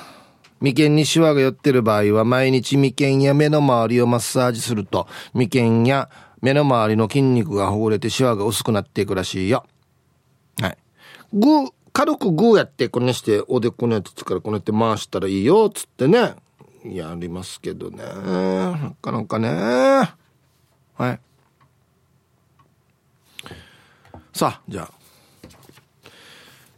[0.60, 6.08] 眉間にシワが寄ってる場合は毎日眉間や目の周りをマッサージすると眉間や
[6.40, 9.64] 目の周りの筋肉がほぐれてシワが薄くなっていくらしいよ。
[10.60, 10.78] はい。
[11.32, 16.34] グー、軽くグーやってこねしておでこのやつつからこねって回したらいいよっ、つってね。
[16.84, 17.98] やりますけどね。
[17.98, 19.48] なかなかね。
[19.48, 21.20] はい。
[24.32, 25.01] さあ、じゃあ。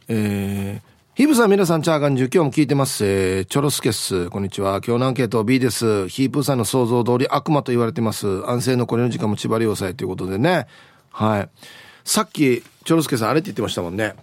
[0.07, 3.03] えー、ヒブさん、皆さん、チャーガンジュ、今日も聞いてます。
[3.03, 4.29] えー、チョロスケッス。
[4.29, 4.81] こんにちは。
[4.85, 6.07] 今日のアンケート B です。
[6.09, 8.43] ヒープさんの想像通り悪魔と言われてます。
[8.47, 10.67] 安静のこれの時間も縛り要塞ということでね。
[11.09, 11.49] はい。
[12.03, 14.13] さっき、チョロスケさん、あれって言ってましたもんね。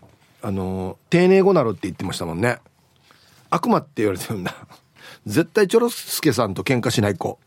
[0.40, 2.58] あの、丁寧語なるって言ってましたもんね。
[3.50, 4.54] 悪魔って言われてるんだ。
[5.26, 7.40] 絶対チョロスケさんと喧嘩しない子。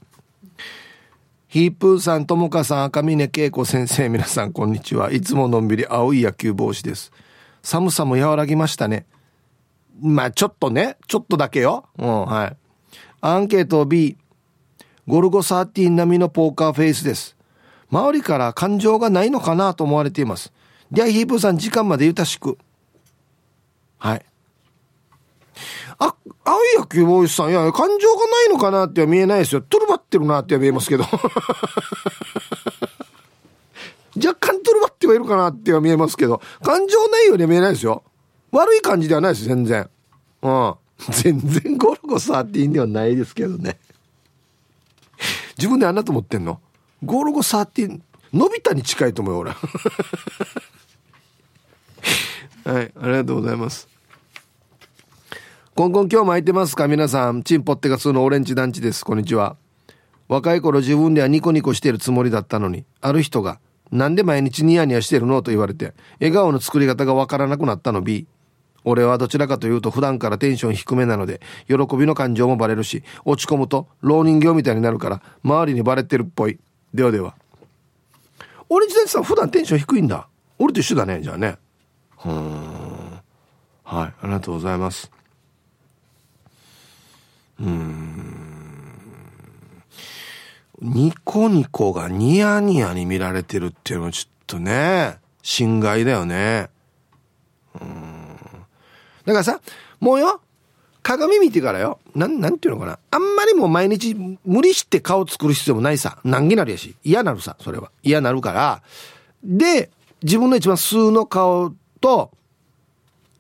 [1.48, 5.14] ヒープーさん、ともかさん、赤峰恵子先生、皆さん、こんにちは。
[5.14, 7.14] いつものんびり青い野球帽子です。
[7.66, 9.08] 寒さも和らぎましたね。
[10.00, 11.90] まあちょっとね、ちょっとだけよ。
[11.98, 12.58] うん、はい。
[13.22, 14.18] アンケート B。
[15.08, 17.36] ゴルゴ13並みのポーカーフェイスです。
[17.92, 20.54] 周りから感情がないのかなと思われています。
[20.92, 22.58] では、ヒープーさん、時間までゆたしく。
[23.98, 24.26] はい。
[25.98, 29.62] あ、青い野球ボーイさん、いや、感情がないのかなっては見えないですよ。
[29.62, 31.06] トルバってるなっては見えますけど。
[34.24, 38.04] 若干トルバってはいるかなっては見えますけど、感情ないようには見えないですよ。
[38.52, 39.90] 悪い感じではないです、全然。
[40.42, 40.76] うん。
[41.12, 43.78] 全然ゴルゴ13ではないですけどね。
[45.58, 46.60] 自分であんなと思ってんの？
[47.04, 48.00] ゴルゴ13、
[48.34, 49.52] のび太に近いと思うよ、俺。
[52.66, 53.88] はいありがとうございます
[55.76, 56.88] コンコン今日も空いてますか？
[56.88, 59.56] 皆さんチンポってが通のオレンジ団地ですこんにちは
[60.28, 63.60] 若い頃自分ではニコニコしてるつもりだったのにある人が
[63.92, 68.02] 「なんで毎日ニヤニヤしてるの?」と言われて笑顔の作り方がわからなくなったの。
[68.02, 68.28] B
[68.88, 76.60] 俺はどちらかというと普段からテンション低めなので喜びの感情もバレるし落ち込むと老人形みたいになるから周りにバレてるっぽい。
[76.94, 77.34] ではでは。
[78.70, 80.28] 俺自体さん普段テンション低いんだ。
[80.60, 81.58] 俺と一緒だねじゃあね。
[82.26, 82.34] うん。
[83.84, 85.12] はいありがとうございます。
[87.60, 88.45] うん。
[90.86, 96.70] ニコニコがニヤニヤに見られてるっていうのはちょっとね心外だよね。
[97.82, 98.38] うん。
[99.26, 99.60] だからさ
[100.00, 100.42] もうよ
[101.02, 103.00] 鏡見てからよなんなんていうのかな。
[103.10, 104.16] あんまりもう毎日
[104.46, 106.20] 無理して顔作る必要もないさ。
[106.24, 106.96] 難儀なるやし。
[107.04, 107.92] 嫌なるさそれは。
[108.04, 108.84] 嫌なるから。
[109.44, 109.90] で
[110.22, 112.32] 自分の一番素の顔と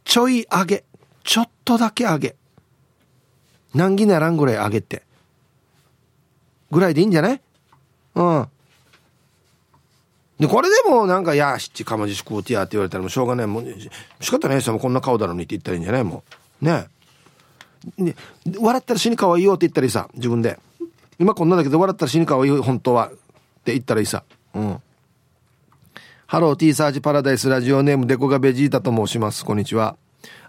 [0.03, 0.83] ちょい上げ。
[1.23, 2.35] ちょっとだけ上げ。
[3.75, 5.04] 難儀ならんぐらい上げて。
[6.71, 7.41] ぐらいでいいんじゃない？
[8.15, 8.47] うん。
[10.39, 13.65] でこれでもなんか「いや七かまじし食うてや」って言われたらもうしょうがないもう
[14.19, 16.23] 仕方ないですよもうこんな顔だろうにって言ったらいいんじゃないも
[16.61, 16.87] うね
[17.97, 18.13] で
[18.59, 20.59] 笑ったら死に可愛いいよって言ったらいいさ自分で
[21.19, 23.11] 今こんなだけど笑ったら死に可愛いいよ本当はっ
[23.63, 24.81] て言ったらいいさうん
[26.27, 29.95] ハロー T サージパラダイスラジオネームデコがベジータと申しますこんにちは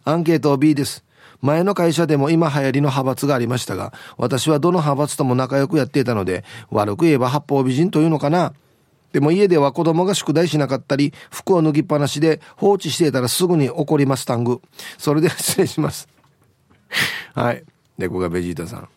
[0.05, 1.05] アンケート B です
[1.41, 8.53] 前の会社でも今流行りの派閥がありましたが私はどの派閥とも仲良くやっていたので悪く言えば八方美人というのかな。
[9.13, 14.61] でも家では子供が宿題しなかったり服を脱ぎっぱなしで放置していたらすぐに怒りますタング。
[14.99, 16.09] それで失礼します。
[17.35, 17.65] はい。
[17.97, 18.89] 猫がベジータさん。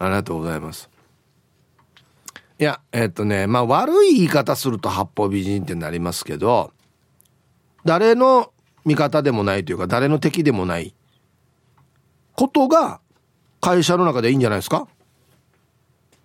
[0.00, 0.90] ありがとうございます。
[2.58, 6.72] いやえっとねまあ悪い言い方すると八方美人ってなりますけど
[7.86, 8.52] 誰の
[8.84, 10.94] 味方でもないというか誰の敵でもない
[12.40, 13.00] ことが
[13.60, 14.88] 会社の中でいいんじゃないですか？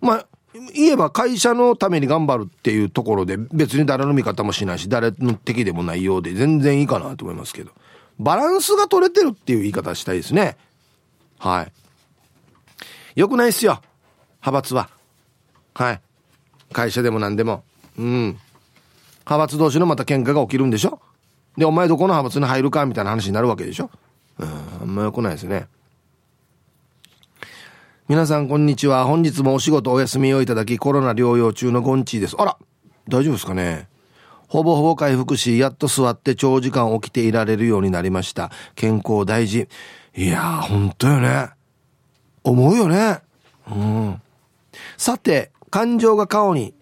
[0.00, 0.26] まあ
[0.74, 7.72] 言えば会社のために頑張るっていうところで別に誰の味方もしないし誰の敵でもないようで全然いいかなと思いますけど。
[8.18, 10.56] バランスが取れてるっていう言い方したいですね。
[11.38, 11.64] は
[13.14, 13.20] い。
[13.20, 13.82] よくないっすよ。
[14.40, 14.88] 派閥は。
[15.74, 16.00] はい。
[16.72, 17.62] 会社でも何でも。
[17.98, 18.38] うん。
[19.26, 20.98] 派閥同士のまた喧嘩が起きるんでしょ？
[21.58, 23.90] でお前どこの派閥に入るかみたいな話になるわけでしょ？
[24.38, 24.48] うん。
[24.80, 25.66] あんまよくないですね。
[28.08, 29.04] 皆さんこんにちは。
[29.04, 32.36] 本日もお仕事お休みをいただきコロナ療養中のゴンチーです。
[32.38, 32.56] あら
[33.08, 33.88] 大丈夫ですかね？
[34.46, 38.52] ほぼほぼ回復しやっと座って長時間起きていられるようになりました。
[38.76, 39.68] 健康大事。
[40.14, 41.48] いやーほんとよね。
[42.44, 43.22] 思うよね。
[43.68, 44.22] うん。
[44.96, 46.74] さて感情が顔に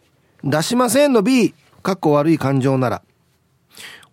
[0.42, 3.02] 出しませんの B かっこ悪い感情なら。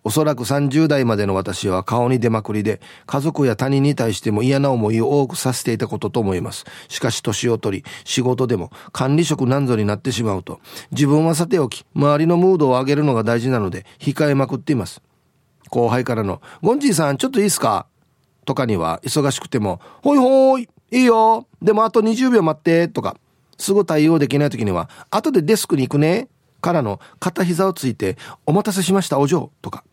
[0.04, 6.64] おそらく30代までの私は顔に出まくりで、家族や他人に対しても嫌な思いを多くさせていたことと思います。
[6.88, 15.02] しかし年を取り、仕事でも管理職なんぞになってしまうと、自分はさておき、周りのムードを上げるのが大事なので、控えまくっています。
[15.70, 17.86] 後輩からの、ゴンジーさんちょっといいっすか？
[18.44, 23.16] とかには、忙しくても、ほいほい、いいよでもあと20秒待って、とか、
[23.56, 26.28] すぐ対応できない時には、後でデスクに行くね
[26.60, 29.84] からの片膝をついて、お待たせしました、お嬢とか。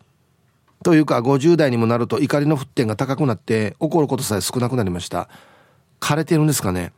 [0.83, 5.29] というか50代にもなると怒りの沸点が高くなって怒ることさえ少なくなりました。
[5.99, 6.93] 枯れてるんですかね。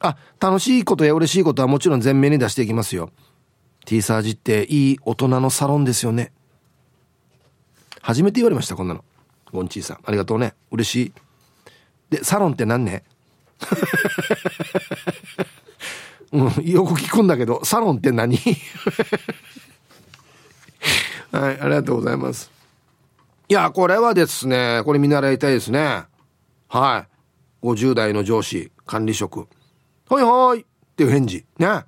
[0.00, 3.10] あ楽しいことや嬉しいことはもちろん前面に出していきますよ。
[3.86, 6.32] T サージっていい大人のサロンですよね。
[8.02, 9.04] 初めて言われましたこんなの。
[9.52, 9.98] ゴンチーさん。
[10.04, 10.54] ありがとうね。
[10.70, 11.12] 嬉しい。
[12.10, 13.04] でサロンって何ね？
[16.32, 18.38] うん、よく聞くんだけどサロンって何？
[21.32, 22.50] はいありがとうございます。
[23.50, 26.04] いや、これはですね、これ見習いたいですね。
[26.68, 27.06] は
[27.60, 27.66] い。
[27.66, 29.48] 50代の上司、管理職。
[30.08, 31.44] はいはいっていう返事。
[31.58, 31.84] ね。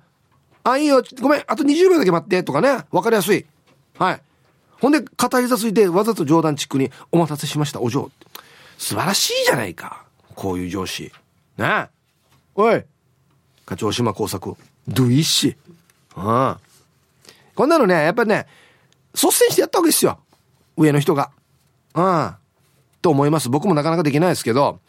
[0.65, 1.01] あ、いいよ。
[1.21, 1.43] ごめん。
[1.47, 2.43] あと20秒だけ待って。
[2.43, 2.83] とかね。
[2.91, 3.45] わかりやすい。
[3.97, 4.21] はい。
[4.81, 8.11] ほんで、片膝ついて、わざと冗談チックに、お待たせしました、お嬢。
[8.77, 10.03] 素晴らしいじゃないか。
[10.35, 11.13] こういう上司。
[11.57, 11.87] ね。
[12.55, 12.83] おい。
[13.65, 14.57] 課長島工作。
[14.89, 15.55] ドゥイッシ。
[16.17, 16.57] うん。
[17.55, 18.47] こんなのね、やっぱりね、
[19.13, 20.19] 率先してやったわけですよ。
[20.75, 21.31] 上の人が。
[21.95, 22.35] うん。
[23.01, 23.49] と思います。
[23.49, 24.79] 僕もなかなかできないですけど、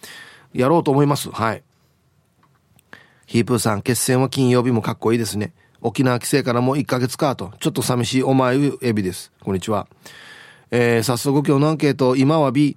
[0.53, 1.31] やろうと思います。
[1.31, 1.63] はい。
[3.27, 5.53] ヒープーさん、決戦は金曜日もかっこいいですね。
[5.81, 9.33] 沖縄帰省からもう1ヶ月かと、ちょっと寂しいお前エビです。
[9.43, 9.87] こんにちは。
[10.71, 12.77] えー、早速今日のアンケート、今は B。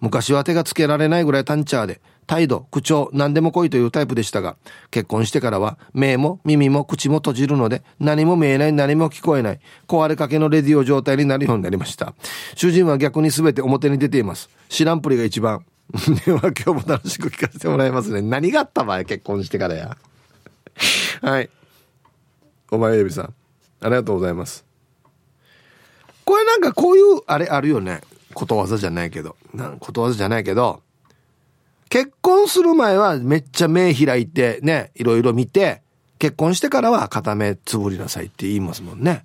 [0.00, 4.56] 昔は手がつけられないぐらいタンチャーで、態度、口調、何でも来いというタイプでしたが、
[4.90, 12.14] 結婚してからは目も耳も口も閉じるので、何も見えない、何も聞こえない、壊れかけのレディオ状態になるようになりました。
[12.54, 14.50] 主人は逆に全て表に出ています。
[14.68, 15.64] 知らんぷりが一番。
[16.26, 18.20] では今日も楽しく聞かせてもらいますね。
[18.20, 19.96] 何があった場合結婚してからや。
[21.22, 21.50] はい。
[22.70, 23.34] お前エビさん。
[23.80, 24.64] ありがとうございます。
[26.24, 28.00] これなんかこういう、あれあるよね。
[28.34, 29.36] ことわざじゃないけど。
[29.54, 30.82] なことわざじゃないけど、
[31.88, 35.82] 結婚する前はめっちゃ目開いてね、いろいろ見て、
[36.18, 39.24] 結婚してからは片目つぶりなさいって言いますもんね。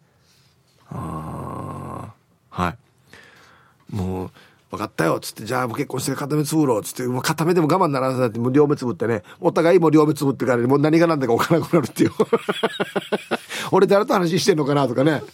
[0.89, 2.13] あ
[2.49, 3.95] はい。
[3.95, 4.31] もう、
[4.71, 12.11] 分かったよっ、つって、じゃあもう結婚して片目つぶろうっ、つって、もう片目でも我慢ならなさって、もう両目つぶってね、お互いもう両目つぶってから、もう何が何だか分からなくなるっていう。
[13.71, 15.23] 俺誰と話してんのかなとかね。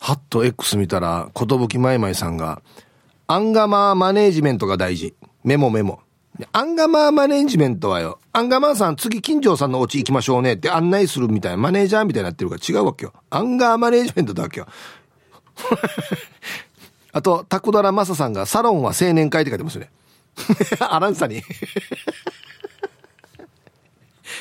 [0.00, 1.46] ハット X 見たら、寿
[1.78, 2.62] まいまいさんが、
[3.32, 5.14] アンガマーマネージメントが大事。
[5.44, 6.00] メモメモ。
[6.50, 13.12] アンガマーマネージメントはよ、アンガマーさん次金城さんのお家行きましょうねって案内するみたいな、マネージャーみたいになってるから違うわけよ。
[13.30, 14.66] アンガーマネージメントだわけよ。
[17.12, 19.92] あと、タクドラマサさんが、サロンは青年会って書いてますね。
[20.80, 21.40] アランサに。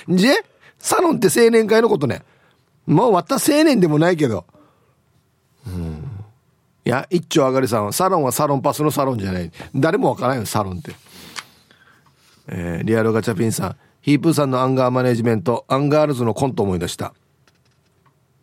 [0.09, 0.29] じ
[0.79, 2.23] サロンって青年会のことね。
[2.87, 4.45] もうわった青年でもないけど。
[6.89, 9.51] いや、一丁上がりさん、サロンはサロンパスのサロンじゃない。
[9.75, 10.95] 誰もわからないよ、サロンって。
[12.47, 17.13] えー、リアルガチャピンさん、ヒープーさんのアンガーマネジメント、アンガールズのコント思い出した。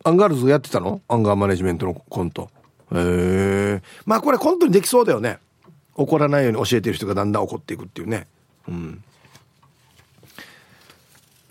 [0.05, 1.01] アンガールズやってたの？
[1.09, 2.49] アンガーマネジメントのコント。
[2.93, 3.81] へえ。
[4.05, 5.39] まあこれコントにできそうだよね。
[5.95, 8.27] 怒らないように教えてる人がだんだん怒っていくっていうね。
[8.69, 9.03] うん。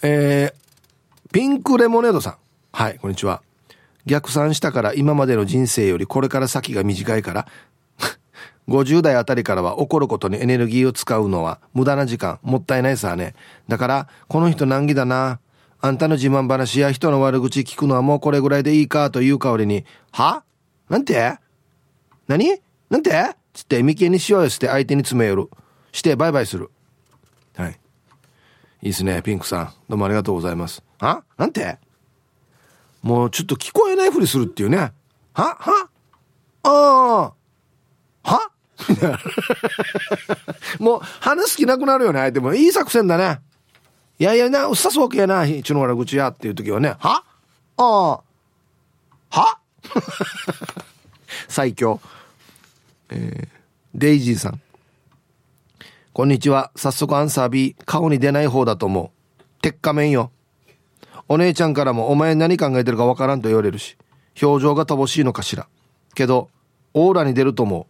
[0.02, 2.36] えー、ピンクレモネードさん。
[2.72, 3.42] はい、こんにちは。
[4.06, 7.46] 逆算したから今までの人生よりこれから先が短いから
[8.68, 13.34] 50代あたりからは怒ることにエネルギーを使うのは無駄な時間、もったいないさね。
[13.68, 15.38] だから、この人難儀だな。
[15.80, 20.42] あんたの自慢話や人の悪口聞くのはもうこれぐらいでいいかという代わりに、は？
[20.88, 21.38] なんて？
[22.26, 22.60] 何？
[22.90, 23.36] なんて？
[23.52, 25.48] つって眉間にしわ寄せて相手に詰め寄る。
[25.92, 26.70] してバイバイする。
[27.56, 27.78] はい。
[28.82, 29.72] いいっすね、ピンクさん。
[29.88, 30.82] どうもありがとうございます。
[30.98, 31.78] あなんて？
[33.06, 34.90] もうちょっと聞こえないふりするっていうね。
[35.32, 35.56] は？
[35.60, 35.88] は？
[36.64, 37.32] あ
[38.24, 38.24] あ。
[38.24, 38.50] は？
[40.80, 42.52] もう話す気なくなるよね、相手も。
[42.52, 43.38] いい作戦だね。
[44.18, 46.96] いやいやな、うっさそうけやな、ちの悪口やっていう時はね。
[46.98, 47.22] は？
[47.76, 48.20] ああ。
[49.30, 49.58] は？
[51.46, 52.00] 最強。
[53.10, 53.48] えー、
[53.94, 54.60] デイジーさん。
[56.12, 56.72] こんにちは。
[56.74, 57.76] 早速アンサー B。
[57.84, 59.62] 顔に出ない方だと思う。
[59.62, 60.32] 鉄仮面よ。
[61.28, 63.96] お姉ちゃんからもお前何考えてるかわからんと言われるし、
[64.40, 65.66] 表情が乏しいのかしら。
[66.14, 66.50] けど、
[66.94, 67.86] オーラに出ると思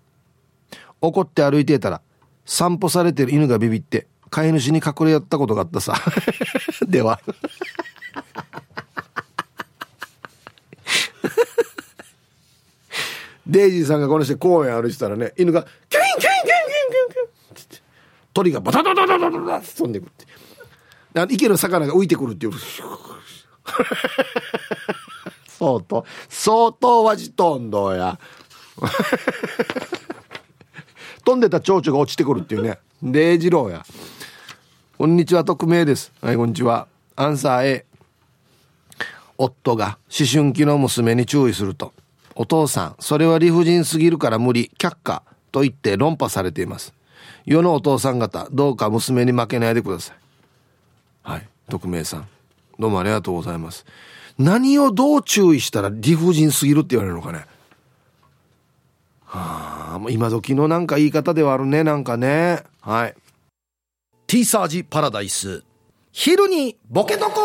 [0.72, 0.76] う。
[1.01, 2.01] 怒って歩いてたら、
[2.45, 5.95] 散歩されてる犬がビビって、飼い主に隠れやったことがあったさ。
[6.89, 7.20] では。
[13.47, 16.57] デイジーさんがこの人公園歩いてたらね、犬が、キュンキュンキュンキュン
[17.11, 17.22] キュ
[17.53, 17.82] ンキュイン
[18.32, 20.26] 鳥がバタタタタタタタって飛んでくって。
[21.25, 22.53] 池の魚が浮いてくるっていう。
[25.49, 28.19] 相当、相当わじとんどや。
[31.25, 32.79] 飛んでた蝶々が落ちてくるっていうね。
[33.03, 33.85] 礼二郎や。
[34.99, 36.12] こんにちは、匿名です。
[36.21, 36.87] はい、こんにちは。
[37.17, 37.87] アンサー A。
[39.39, 41.93] 夫が思春期の娘に注意すると、
[42.35, 46.95] お父さん、それは理不尽すぎるから無理、却下と言って論破されています。
[47.45, 50.17] 世のお父さん方、どうか娘に負けないでください。
[51.69, 52.29] 匿名さん。
[52.79, 53.85] どうもありがとうございます。
[54.39, 57.47] 何をどう注意したら理不尽すぎるって言われるのかね。
[59.25, 62.62] はあ、もう今時のなんか言い方ではあるね、なんかね。
[62.81, 63.14] はい。
[64.27, 65.64] T サージパラダイス。
[66.12, 67.41] 昼にボケとこ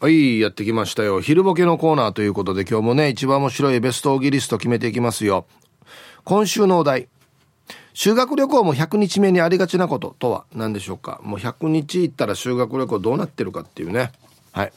[0.00, 1.20] はい、やってきましたよ。
[1.20, 5.46] 昼ボケのコーナーということで今日もね、一番面白いベストオギリスト決めていきますよ。
[6.24, 7.08] 今週のお題。
[7.92, 11.20] 修学旅行も100日目にありがちなこととは何でしょうか？
[11.22, 14.12] もう100日行ったら修学旅行どうなってるかっていうね。
[14.52, 14.72] はい。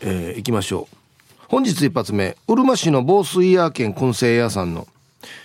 [0.00, 0.96] えー、行きましょう。
[1.48, 2.36] 本日一発目。
[2.48, 4.88] うるま市の防水屋県燻製屋さんの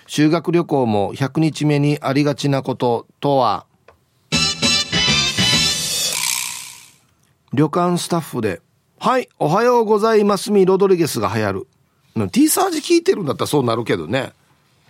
[0.08, 3.66] 修学旅行も100日目にありがちなこととは？
[7.54, 8.62] 旅館スタッフで
[9.00, 11.68] 「はいおはようございますみロドリゲス」が流行る。
[12.32, 14.32] T サージ聞いてるんだったらそうなるけどね。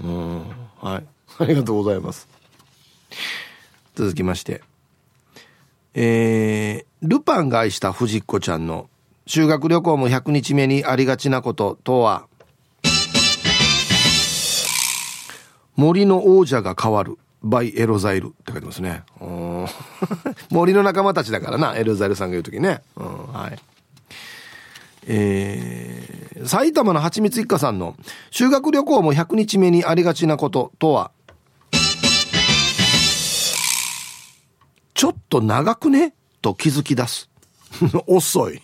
[0.03, 0.43] うん
[0.81, 1.05] はい。
[1.39, 2.27] ありがとうございます。
[3.95, 4.61] 続きまして。
[5.93, 8.89] えー、ルパンが愛した藤子ちゃんの
[9.25, 12.27] 修学旅行も100日目にありがちなこととは、
[15.75, 17.17] 森の王者が変わる。
[17.43, 19.03] バイエロザイルって書いてますね。
[20.49, 22.81] 森の仲間たちだからな、エロザイルさんが言うときね。
[22.95, 23.59] うん、はい。
[25.07, 27.95] えー、埼玉のはちみつ一家さんの
[28.31, 31.11] 修学旅行も100日目にありがちなこととは、
[34.95, 36.15] ちょっと長くね？
[36.41, 37.29] と気づき出す。
[38.07, 38.61] 遅い。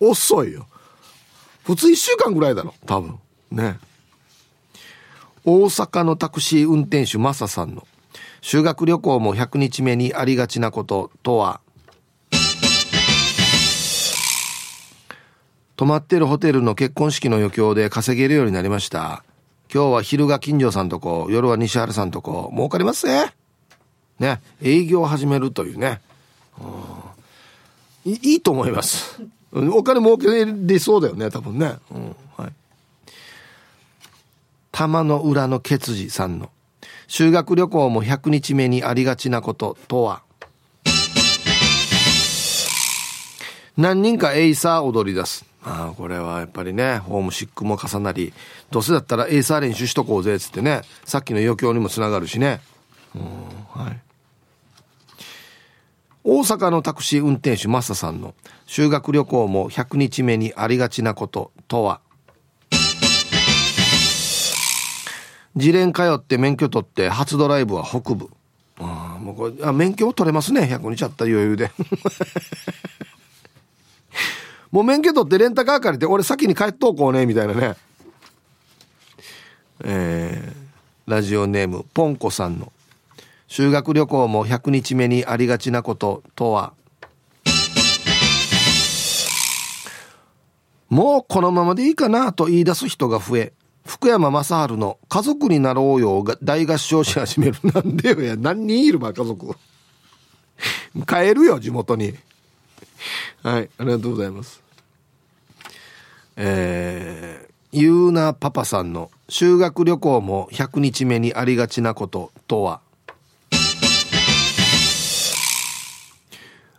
[0.00, 0.66] 遅いよ。
[1.62, 3.18] 普通1週間ぐらいだろ、多分。
[3.52, 3.78] ね。
[5.44, 7.86] 大阪のタクシー運転手マサさんの
[8.40, 11.60] 修学旅行も100日目にありがちなこととは、
[15.76, 19.22] 泊まってるホテルの結婚式の余興で稼げるようになりました。
[19.72, 23.32] 今日は昼が金城さんとこ、夜は西原さんとこ、儲かりますね。
[24.18, 26.00] ね、営業を始めるというね。
[28.04, 29.20] いいいと思います。
[29.52, 31.74] お金儲けれそうだよね、多分ね。
[31.90, 32.52] うん、はい。
[34.72, 36.50] 玉の裏のケツジさんの
[37.08, 40.22] 修学旅行も100日目にありがちなこととは？
[43.76, 45.44] 何人かエイサー踊り出す。
[45.62, 48.32] ああ、これはやっぱりね、ホームシックも重なり、
[48.70, 52.60] どうせだったらエイサー練習しとこうぜっ、つってね、さっきの余興にもつながるしね。
[53.14, 53.22] うん、
[53.82, 54.00] はい。
[56.28, 58.34] 大阪のタクシー運転手マサさんの
[58.66, 62.00] 修学旅行も100日目にありがちなこととは？
[65.54, 68.28] 自練通って免許取って初ドライブは北部。
[68.80, 70.62] ああもうこれあ免許を取れますね。
[70.62, 71.70] 100日あった余裕で。
[74.72, 77.76] もう免許取ってレンタカー借りて俺先に帰っとこうねみたいなね。
[79.84, 82.72] えー、ラジオネームポンコさんの。
[83.48, 86.72] 修学旅行も100日目にありがちなこととは？
[90.88, 93.52] もうこのままでいいかなと言い出す人が増え
[93.84, 98.36] 福山雅治の「家族になろうよ」が大合唱し始めるなんでよや。
[98.36, 99.56] 何人いるば家族
[101.06, 102.14] 帰るよ地元に。
[103.42, 104.62] はいありがとうございます。
[106.36, 112.80] えー、ゆうなパパさんの修学旅行も100日目にありがちなこととは？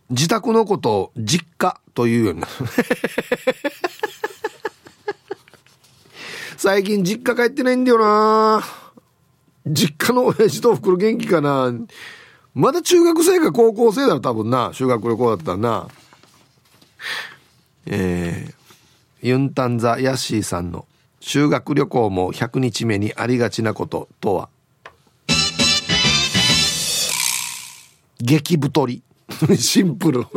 [0.10, 2.52] 自宅のことを実家というようになる。
[6.58, 8.64] 最近実家帰ってないんだよな。
[9.66, 11.74] 実家の親父と袋元気かな。
[12.54, 14.72] まだ中学生か高校生だろ多分な。
[14.74, 15.88] 修学旅行だったらな。
[17.86, 20.86] えー、ユンタンザ・ヤッシーさんの
[21.20, 24.50] 修学旅行も100日目にありがちなこととは？
[28.20, 29.04] 激太り。
[29.58, 30.26] シンプル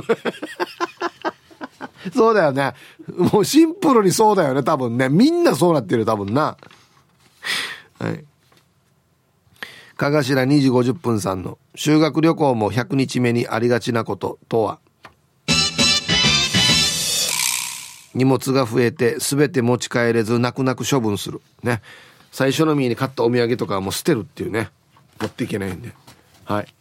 [2.14, 2.74] そうだよね。
[3.08, 5.08] もうシンプルにそうだよね、多分ね。
[5.08, 6.56] みんなそうなってる、多分な。
[7.98, 8.24] はい。
[9.96, 14.78] かがしら2時50分さんの修学旅行も100日目にありがちなこととは？
[18.14, 21.42] 荷物が増えて全て持ち帰れず泣く泣く処分する。
[21.62, 21.82] ね。
[22.32, 24.70] 最初のみに買ったお土産とかはもう捨てるっていうね。
[25.20, 25.92] 持っていけないんで。
[26.44, 26.74] はい。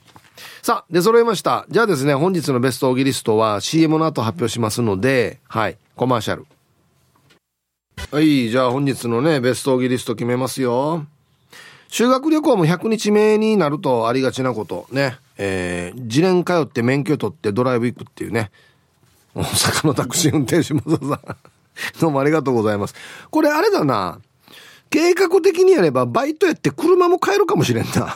[0.61, 1.65] さあ、出揃いました。
[1.69, 6.45] じゃあですね、本日のベストオギリストは CM の後発表しますので、はい、コマーシャル。
[8.11, 11.05] はい、じゃあ本日のね、ベストオギリスト決めますよ。
[11.89, 14.87] 修学旅行も100日目になるとありがちなこと。
[14.91, 15.17] ね。
[15.37, 18.51] えー、自連通って免許取ってドライブ行くっていうね。
[19.35, 20.99] 大阪のタクシー運転手もさん。
[21.99, 22.95] どうもありがとうございます。
[23.29, 24.19] これあれだな。
[24.89, 28.15] 計画的にやればバイトやって車も買えるかもしれんな。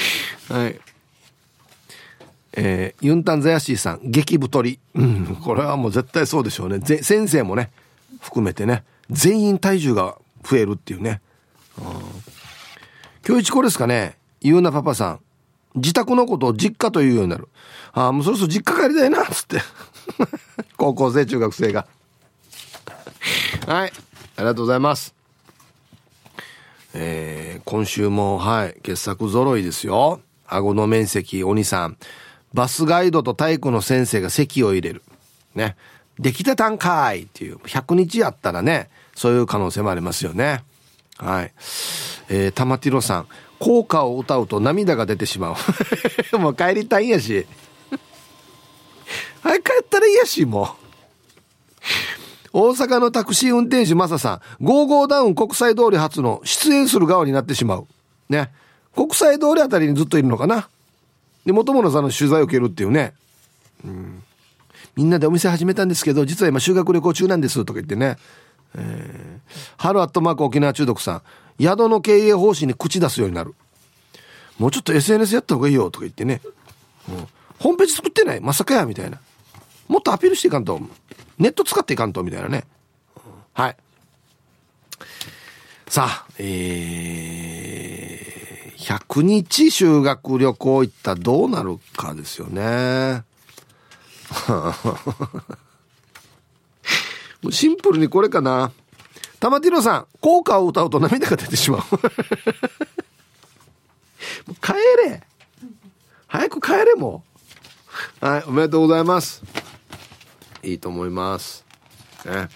[0.48, 0.80] はい。
[2.54, 4.80] えー、ユンタンザヤシーさん、激太り。
[4.94, 6.80] うん、これはもう絶対そうでしょうね。
[7.02, 7.70] 先生もね、
[8.20, 11.20] 含めてね、全員体重が増えるっていうね。
[11.78, 11.84] うん
[13.28, 15.20] 今日一こですかね、ゆうなパパさん。
[15.74, 17.48] 自宅のことを実家というようになる。
[17.92, 19.60] ああ、もうそろそろ実家帰りたいな、つって。
[20.78, 21.86] 高校生、中学生が。
[23.66, 23.92] はい。
[24.36, 25.17] ありがとうございます。
[26.94, 30.20] えー、今週も、はい、傑作揃いですよ。
[30.46, 31.96] 顎の面積、鬼さん。
[32.54, 35.02] バスガイドと体育の先生が席を入れる。
[35.54, 35.76] ね。
[36.18, 37.56] できてたんかいっていう。
[37.58, 40.64] 100日やったらね、そういう可能性もありますよね。
[41.16, 41.52] はい。
[42.28, 43.28] えー、玉ティロさん。
[43.58, 45.56] 効果を歌うと涙が出てしま
[46.32, 46.38] う。
[46.38, 47.46] もう帰りたいんやし。
[49.42, 50.87] はい、帰ったらいいやし、もう。
[52.52, 57.86] 大阪のタクシー運転手マサさん、ゴーゴーダウン国際通り初の出演する側になってしまう。
[58.28, 58.50] ね。
[58.94, 60.68] 国際通りあたりにずっといるのかな。
[61.44, 63.14] で、元々さんの取材を受けるっていうね。
[63.84, 64.22] うん。
[64.96, 68.16] みんなでお店始めたんですけど、実は今修学旅行中なんですとか言ってね。
[68.74, 69.40] えー、
[69.78, 71.22] 春アットマーク沖縄中毒さん
[71.58, 73.54] 宿の経営方針に口出すようになる
[74.58, 76.42] もうちょっと SNS やった方がいいよとか言ってね、
[77.08, 77.26] うん、
[77.58, 78.40] ホームページ作ってない？
[78.40, 79.18] まさかやみたいな
[79.88, 80.78] もっとアピールしていかんと
[81.38, 82.64] ネット使っていかんとみたいなね、
[83.52, 83.76] はい。
[85.88, 93.24] さあえー、100日修学旅行行ったらどうなるかですよね。
[97.42, 98.72] もうシンプルにこれかな。
[99.40, 101.82] 玉ティロさん効果を歌うと涙が出てしまう
[104.60, 104.72] 帰
[105.08, 105.22] れ。
[106.26, 107.22] 早く帰れも
[108.20, 108.26] う。
[108.26, 109.42] はいおめでとうございます。
[110.62, 111.64] いいと思います。
[112.24, 112.48] ね。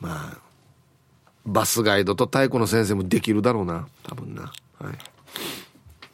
[0.00, 0.38] まあ
[1.46, 3.86] バスガイドと太鼓の先生もできるだろうな。
[4.02, 4.42] 多分な。
[4.42, 4.52] はい。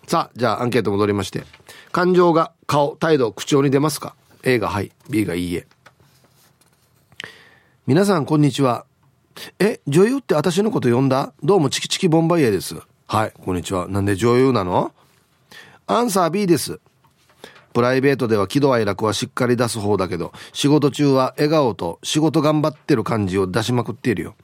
[0.06, 1.44] さあじゃあアンケート戻りまして。
[1.90, 5.66] 感情が顔態度口調に出ますか？A がはい B がいいえ。
[7.86, 8.86] 皆さんこんにちは。
[9.58, 11.32] え女優って私のこと呼んだ？
[11.42, 12.76] どうもチキチキボンバイエです。
[13.06, 13.88] はいこんにちは。
[13.88, 14.92] なんで女優なの？
[15.86, 16.80] アンサー B です。
[17.72, 24.34] プライベートでは喜怒哀楽はしっかり出す方だけど仕事中は笑顔と仕事頑張ってる感じを出しまくっているよ。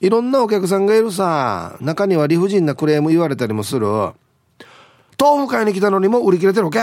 [0.00, 1.76] いろんなお客さんがいるさ。
[1.80, 3.86] 中には理不尽なクレーム言われたりもする。
[3.86, 6.80] 豆腐買いに来たのにも売り切れてるわけ。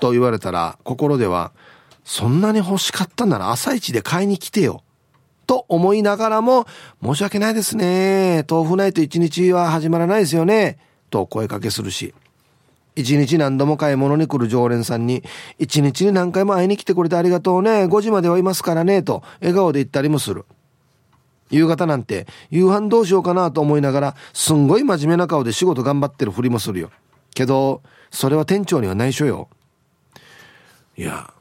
[0.00, 1.52] と言われたら心では
[2.04, 4.82] そんなに欲しかったなら朝一で買いに来てよ。
[5.46, 6.66] と思いながらも
[7.02, 8.44] 申し訳ないですね。
[8.48, 10.78] 豆腐ないと一日は始まらないですよね。
[11.10, 12.14] と声かけするし。
[12.94, 15.22] 一日何度も買い物に来る常連さんに
[15.58, 17.84] 一日に何回も会いに来てくれてありがとうね。
[17.84, 20.44] 5時まではいますからねと笑顔で言ったりもする。
[21.50, 26.90] 夕方なんて夕飯どうしようかなと思いながらすんごい真面目な顔で仕事頑張ってるふりもするよ。
[27.34, 29.48] けどそれは店長には内緒よ。
[30.96, 31.32] いや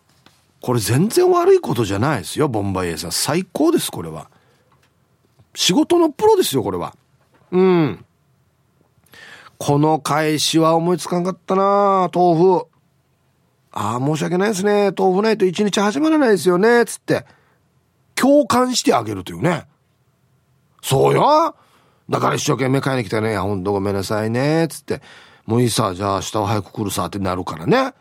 [0.62, 3.12] これ全然悪いことじゃないですよボンバイエーさん。
[3.12, 4.30] 最高ですこれは。
[5.54, 6.96] 仕事のプロですよこれは。
[7.52, 8.06] うん。
[9.64, 12.68] この返しは思いつかんかったな豆腐
[13.72, 17.28] ああ申し訳ないですね豆腐ないと一日始まらないですよねつって
[18.16, 19.68] 共感してあげるというね
[20.82, 21.56] そうよ
[22.10, 25.02] だから一生懸命買いに来てね、ほんとごめんなさいね、つって。
[25.46, 27.78] もういいさ、じゃあ明日は早く来るさってなるからね。
[27.78, 27.94] あ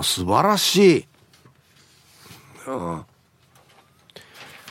[0.00, 1.08] あ、素晴らしい。
[2.66, 3.04] うん。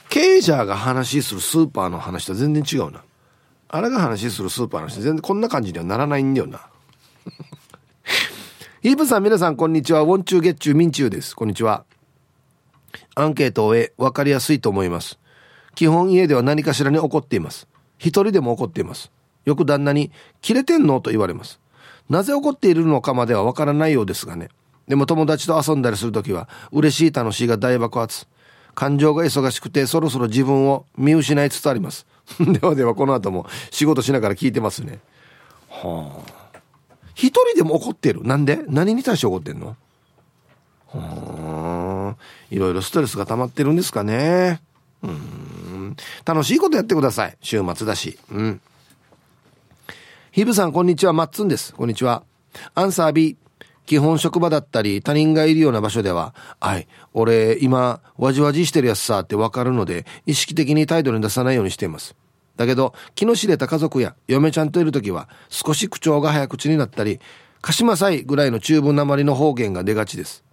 [0.09, 3.03] 経営者が話するスーパーの話と全然違うな。
[3.75, 6.61] あれが話するスーパーの話全然こんな感じにはならないんだよな。
[8.83, 10.01] ヒープさん皆さんこんにちは。
[10.01, 11.35] ウォンチューゲッチューミンチューです。
[11.35, 11.83] こんにちは。
[13.15, 15.17] アンケートを終え、わかりやすいと思います。
[15.73, 17.67] 基本家では何かしらに怒っています。
[17.97, 19.11] 一人でも怒っています。
[19.43, 20.11] よく旦那に、
[20.43, 21.01] 切れてんの？
[21.01, 21.59] と言われます。
[22.11, 24.49] なぜ怒っているのかまではわからないようですがね。
[24.87, 28.27] でも友達と遊んだりするときは、嬉しい楽しいが大爆発。
[28.75, 32.05] 感情が忙しくて、そろそろ自分を見失いつつあります。
[32.39, 34.99] ではでは、この後も仕事しながら聞いてますね。
[35.69, 36.59] はあ。
[37.15, 38.23] 一人でも怒ってる？
[38.23, 38.63] なんで？
[38.67, 39.75] 何に対して怒ってんの？
[40.87, 42.23] はあ。
[42.49, 44.61] いろいろストレスが溜まってるんですかね。
[45.03, 45.97] うん。
[46.25, 47.37] 楽しいことやってください。
[47.41, 48.17] 週末だし。
[48.31, 48.61] うん。
[50.31, 51.13] ヒブさん、こんにちは。
[51.13, 51.73] マッツンです。
[51.75, 52.23] こんにちは。
[52.73, 53.37] アンサー B。
[53.85, 62.15] 基本職場だったり他人がいるような場所では、はい、俺今、わじわじしてるやつさってわかるので、意識的に態度に出さないようにしています。
[62.55, 67.19] だけど、気の知れた家族や嫁ちゃんといるときは、少し口調が早口になったり、
[67.61, 70.43] かしまさいぐらいの中文なまりの方言が出がちです。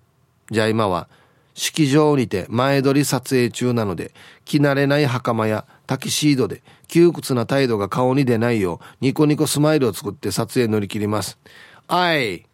[0.51, 1.09] じゃあ今は、
[1.55, 4.12] 式場にて前撮り撮影中なので、
[4.45, 11.39] 着慣れない袴やタキシードで窮屈な態度が顔に出ないよう、ニコニコスマイルを作って撮影乗り切ります。
[11.87, 12.47] はい。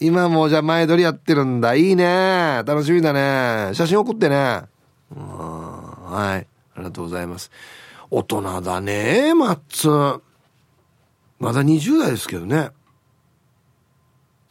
[0.00, 1.74] 今もじゃあ前撮りやってるんだ。
[1.74, 2.62] いいね。
[2.66, 3.74] 楽しみだね。
[3.74, 4.62] 写真送ってね。
[5.14, 6.46] うん、はい。
[6.74, 7.50] ありがとうございます。
[8.10, 9.88] 大人だね、マッツ。
[11.38, 12.70] まだ20代ですけどね。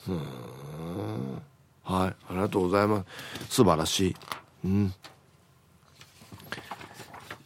[0.08, 1.42] うん。
[1.84, 2.10] はい。
[2.10, 3.04] ありがとうございま
[3.50, 3.56] す。
[3.56, 4.16] 素晴らしい。
[4.66, 4.94] うん。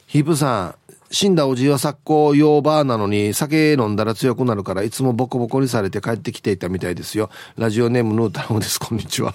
[0.08, 0.76] ヒープさん、
[1.12, 7.32] 死んだおじいは昨今用バーなのに酒飲んだら強くなるからいつもボコボコにされて帰ってきていたみたいですよ。
[7.58, 8.80] ラジオネームヌータロです。
[8.80, 9.34] こんにちは。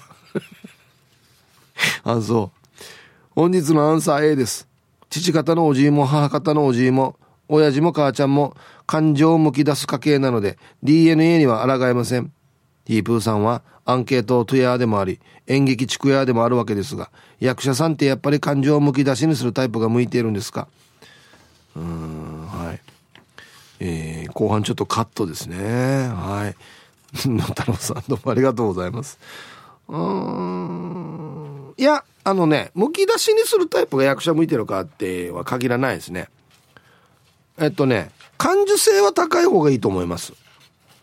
[2.03, 2.83] あ、そう。
[3.31, 4.69] 本日のアンサー A です。
[5.09, 7.17] 父方のおじいも母方のおじいも
[7.49, 8.55] 親父も母ちゃんも
[8.87, 12.31] 感情をむき出す家系なので DNA には抗えません。
[12.85, 20.67] ヒープーさんはアンケートトゥヤーでもあり演劇地区屋でもあるわけですが役者さんってやっぱり感情をむき出しにするタイプが向いているんですか？
[21.75, 22.81] うんはい
[23.79, 25.57] えー、後半ちょっとカットですね
[26.07, 26.55] はい
[27.27, 29.19] 野太郎さんどうもありがとうございます
[29.87, 31.35] うん
[31.77, 36.29] いや、あのね、むき出しにするタイプが役者向いてるかっては限らないですね。
[37.57, 40.33] えっとね、感受性は高い方がいいと思います。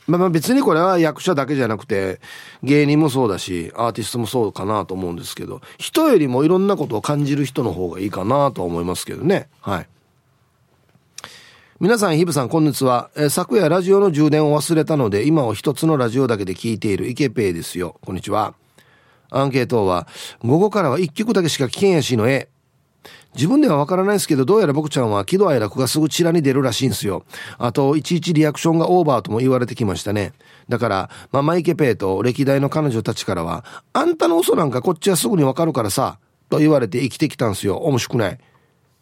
[0.07, 2.21] まあまあ別にこれは役者だけじゃなくて、
[2.63, 9.49] 芸人もそうだし、アーティストもそうかなと思うんですけど、人よりもいろんなことを感じる人の方がいいかなとは思いますけどね。
[9.61, 9.87] はい。
[11.83, 13.11] 皆さん、ヒブさん、こんにちは。
[13.17, 17.97] え、昨夜ラジオの充電を忘れたので、今を一つのラジオだけで聞いているイケペイですよ。
[18.05, 18.55] こんにちは。
[19.31, 20.07] アンケートは、
[20.45, 22.49] 午後からは一曲だけしか聞けんやしのえ。
[23.35, 27.25] 自分ではわからないですけど、どうやら僕ちゃんは喜怒哀楽がすぐチラに出るらしいんですよ。
[27.59, 30.35] あと、いちいちリアクションがオーバーとも言われてきましたね。
[30.69, 37.79] だから、ママイケペイと歴代の彼女たちからは、あんたの嘘なんかこっちはすぐにわかるからさ、と言われて生きてきたんすよ。
[37.79, 38.39] 面白くない。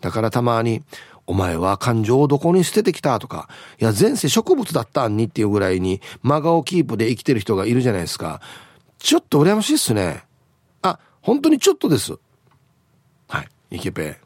[0.01, 0.83] だからたまに、
[1.31, 3.49] お前は感情をどこに捨ててきたとか、
[3.81, 8.41] いや、前世植物だったんにっていうぐらいに、真顔キープで生きてる人がいるじゃないですか。
[8.99, 10.25] ちょっと羨ましいっすね。
[10.83, 12.19] あ、本当にちょっとです。
[13.29, 13.49] はい。
[13.71, 14.19] イケペ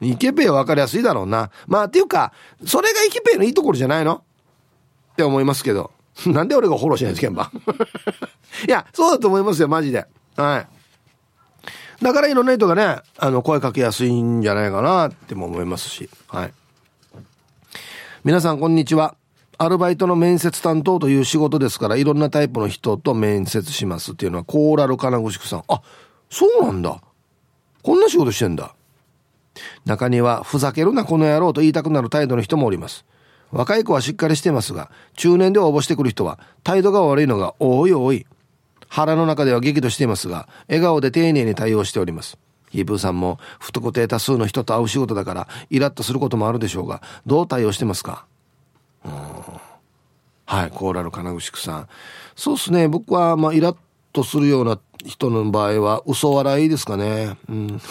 [0.00, 0.10] イ。
[0.12, 1.50] イケペイは分かりやすいだろうな。
[1.66, 2.32] まあ、っていうか、
[2.64, 4.22] それがイケペイのいいところじゃないの？
[5.12, 5.90] って思いますけど。
[6.26, 7.50] なんで俺がフォローしないんですか、
[8.68, 10.06] いや、そうだと思いますよ、マジで。
[10.36, 10.73] はい。
[12.04, 16.10] だからいろんな人がね、あの、声かけやすいんじゃないかなっても思いますし。
[16.28, 16.52] はい。
[18.24, 19.16] 皆さん、こんにちは。
[19.56, 25.64] アルバイトの面接担当という仕事ですから、いろんなタイプの人と面接しますっていうのは、コーラル金具宿さん。
[25.66, 25.80] あ、
[26.28, 27.00] そうなんだ。
[27.82, 28.74] こんな仕事してんだ。
[29.86, 33.06] 中には、ふざけるなこの野郎と言いたくなる態度の人もおります。
[33.50, 38.26] 若い子はしっかりしてますが、中年で応募してくる人は、態度が悪いのが多い多い。
[38.88, 42.38] 腹の中では激怒していますが、笑顔で丁寧に対応しております。
[42.70, 48.26] ヒープーさんも不特定多数の人と会う仕事だからイラッとすることもあるでしょうが、どう対応してますか？
[50.46, 51.88] はい、コーラル金具宿さん。
[52.36, 53.76] そうっすね、僕はまあイラッ
[54.12, 57.36] とするような人の場合は嘘笑いですかね。
[57.48, 57.80] うん。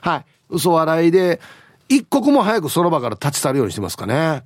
[0.00, 0.24] はい。
[0.50, 1.40] 嘘笑いで、
[1.88, 4.42] 一刻も早くその場から立ち去るようにしてますかね。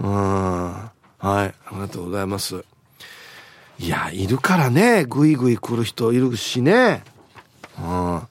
[0.00, 0.72] うん。
[0.72, 0.84] はい。
[1.20, 2.64] ありがとうございます。
[3.82, 5.04] いや、いるからね。
[5.04, 7.02] ぐいぐい来る人いるしね。
[7.80, 8.22] うん。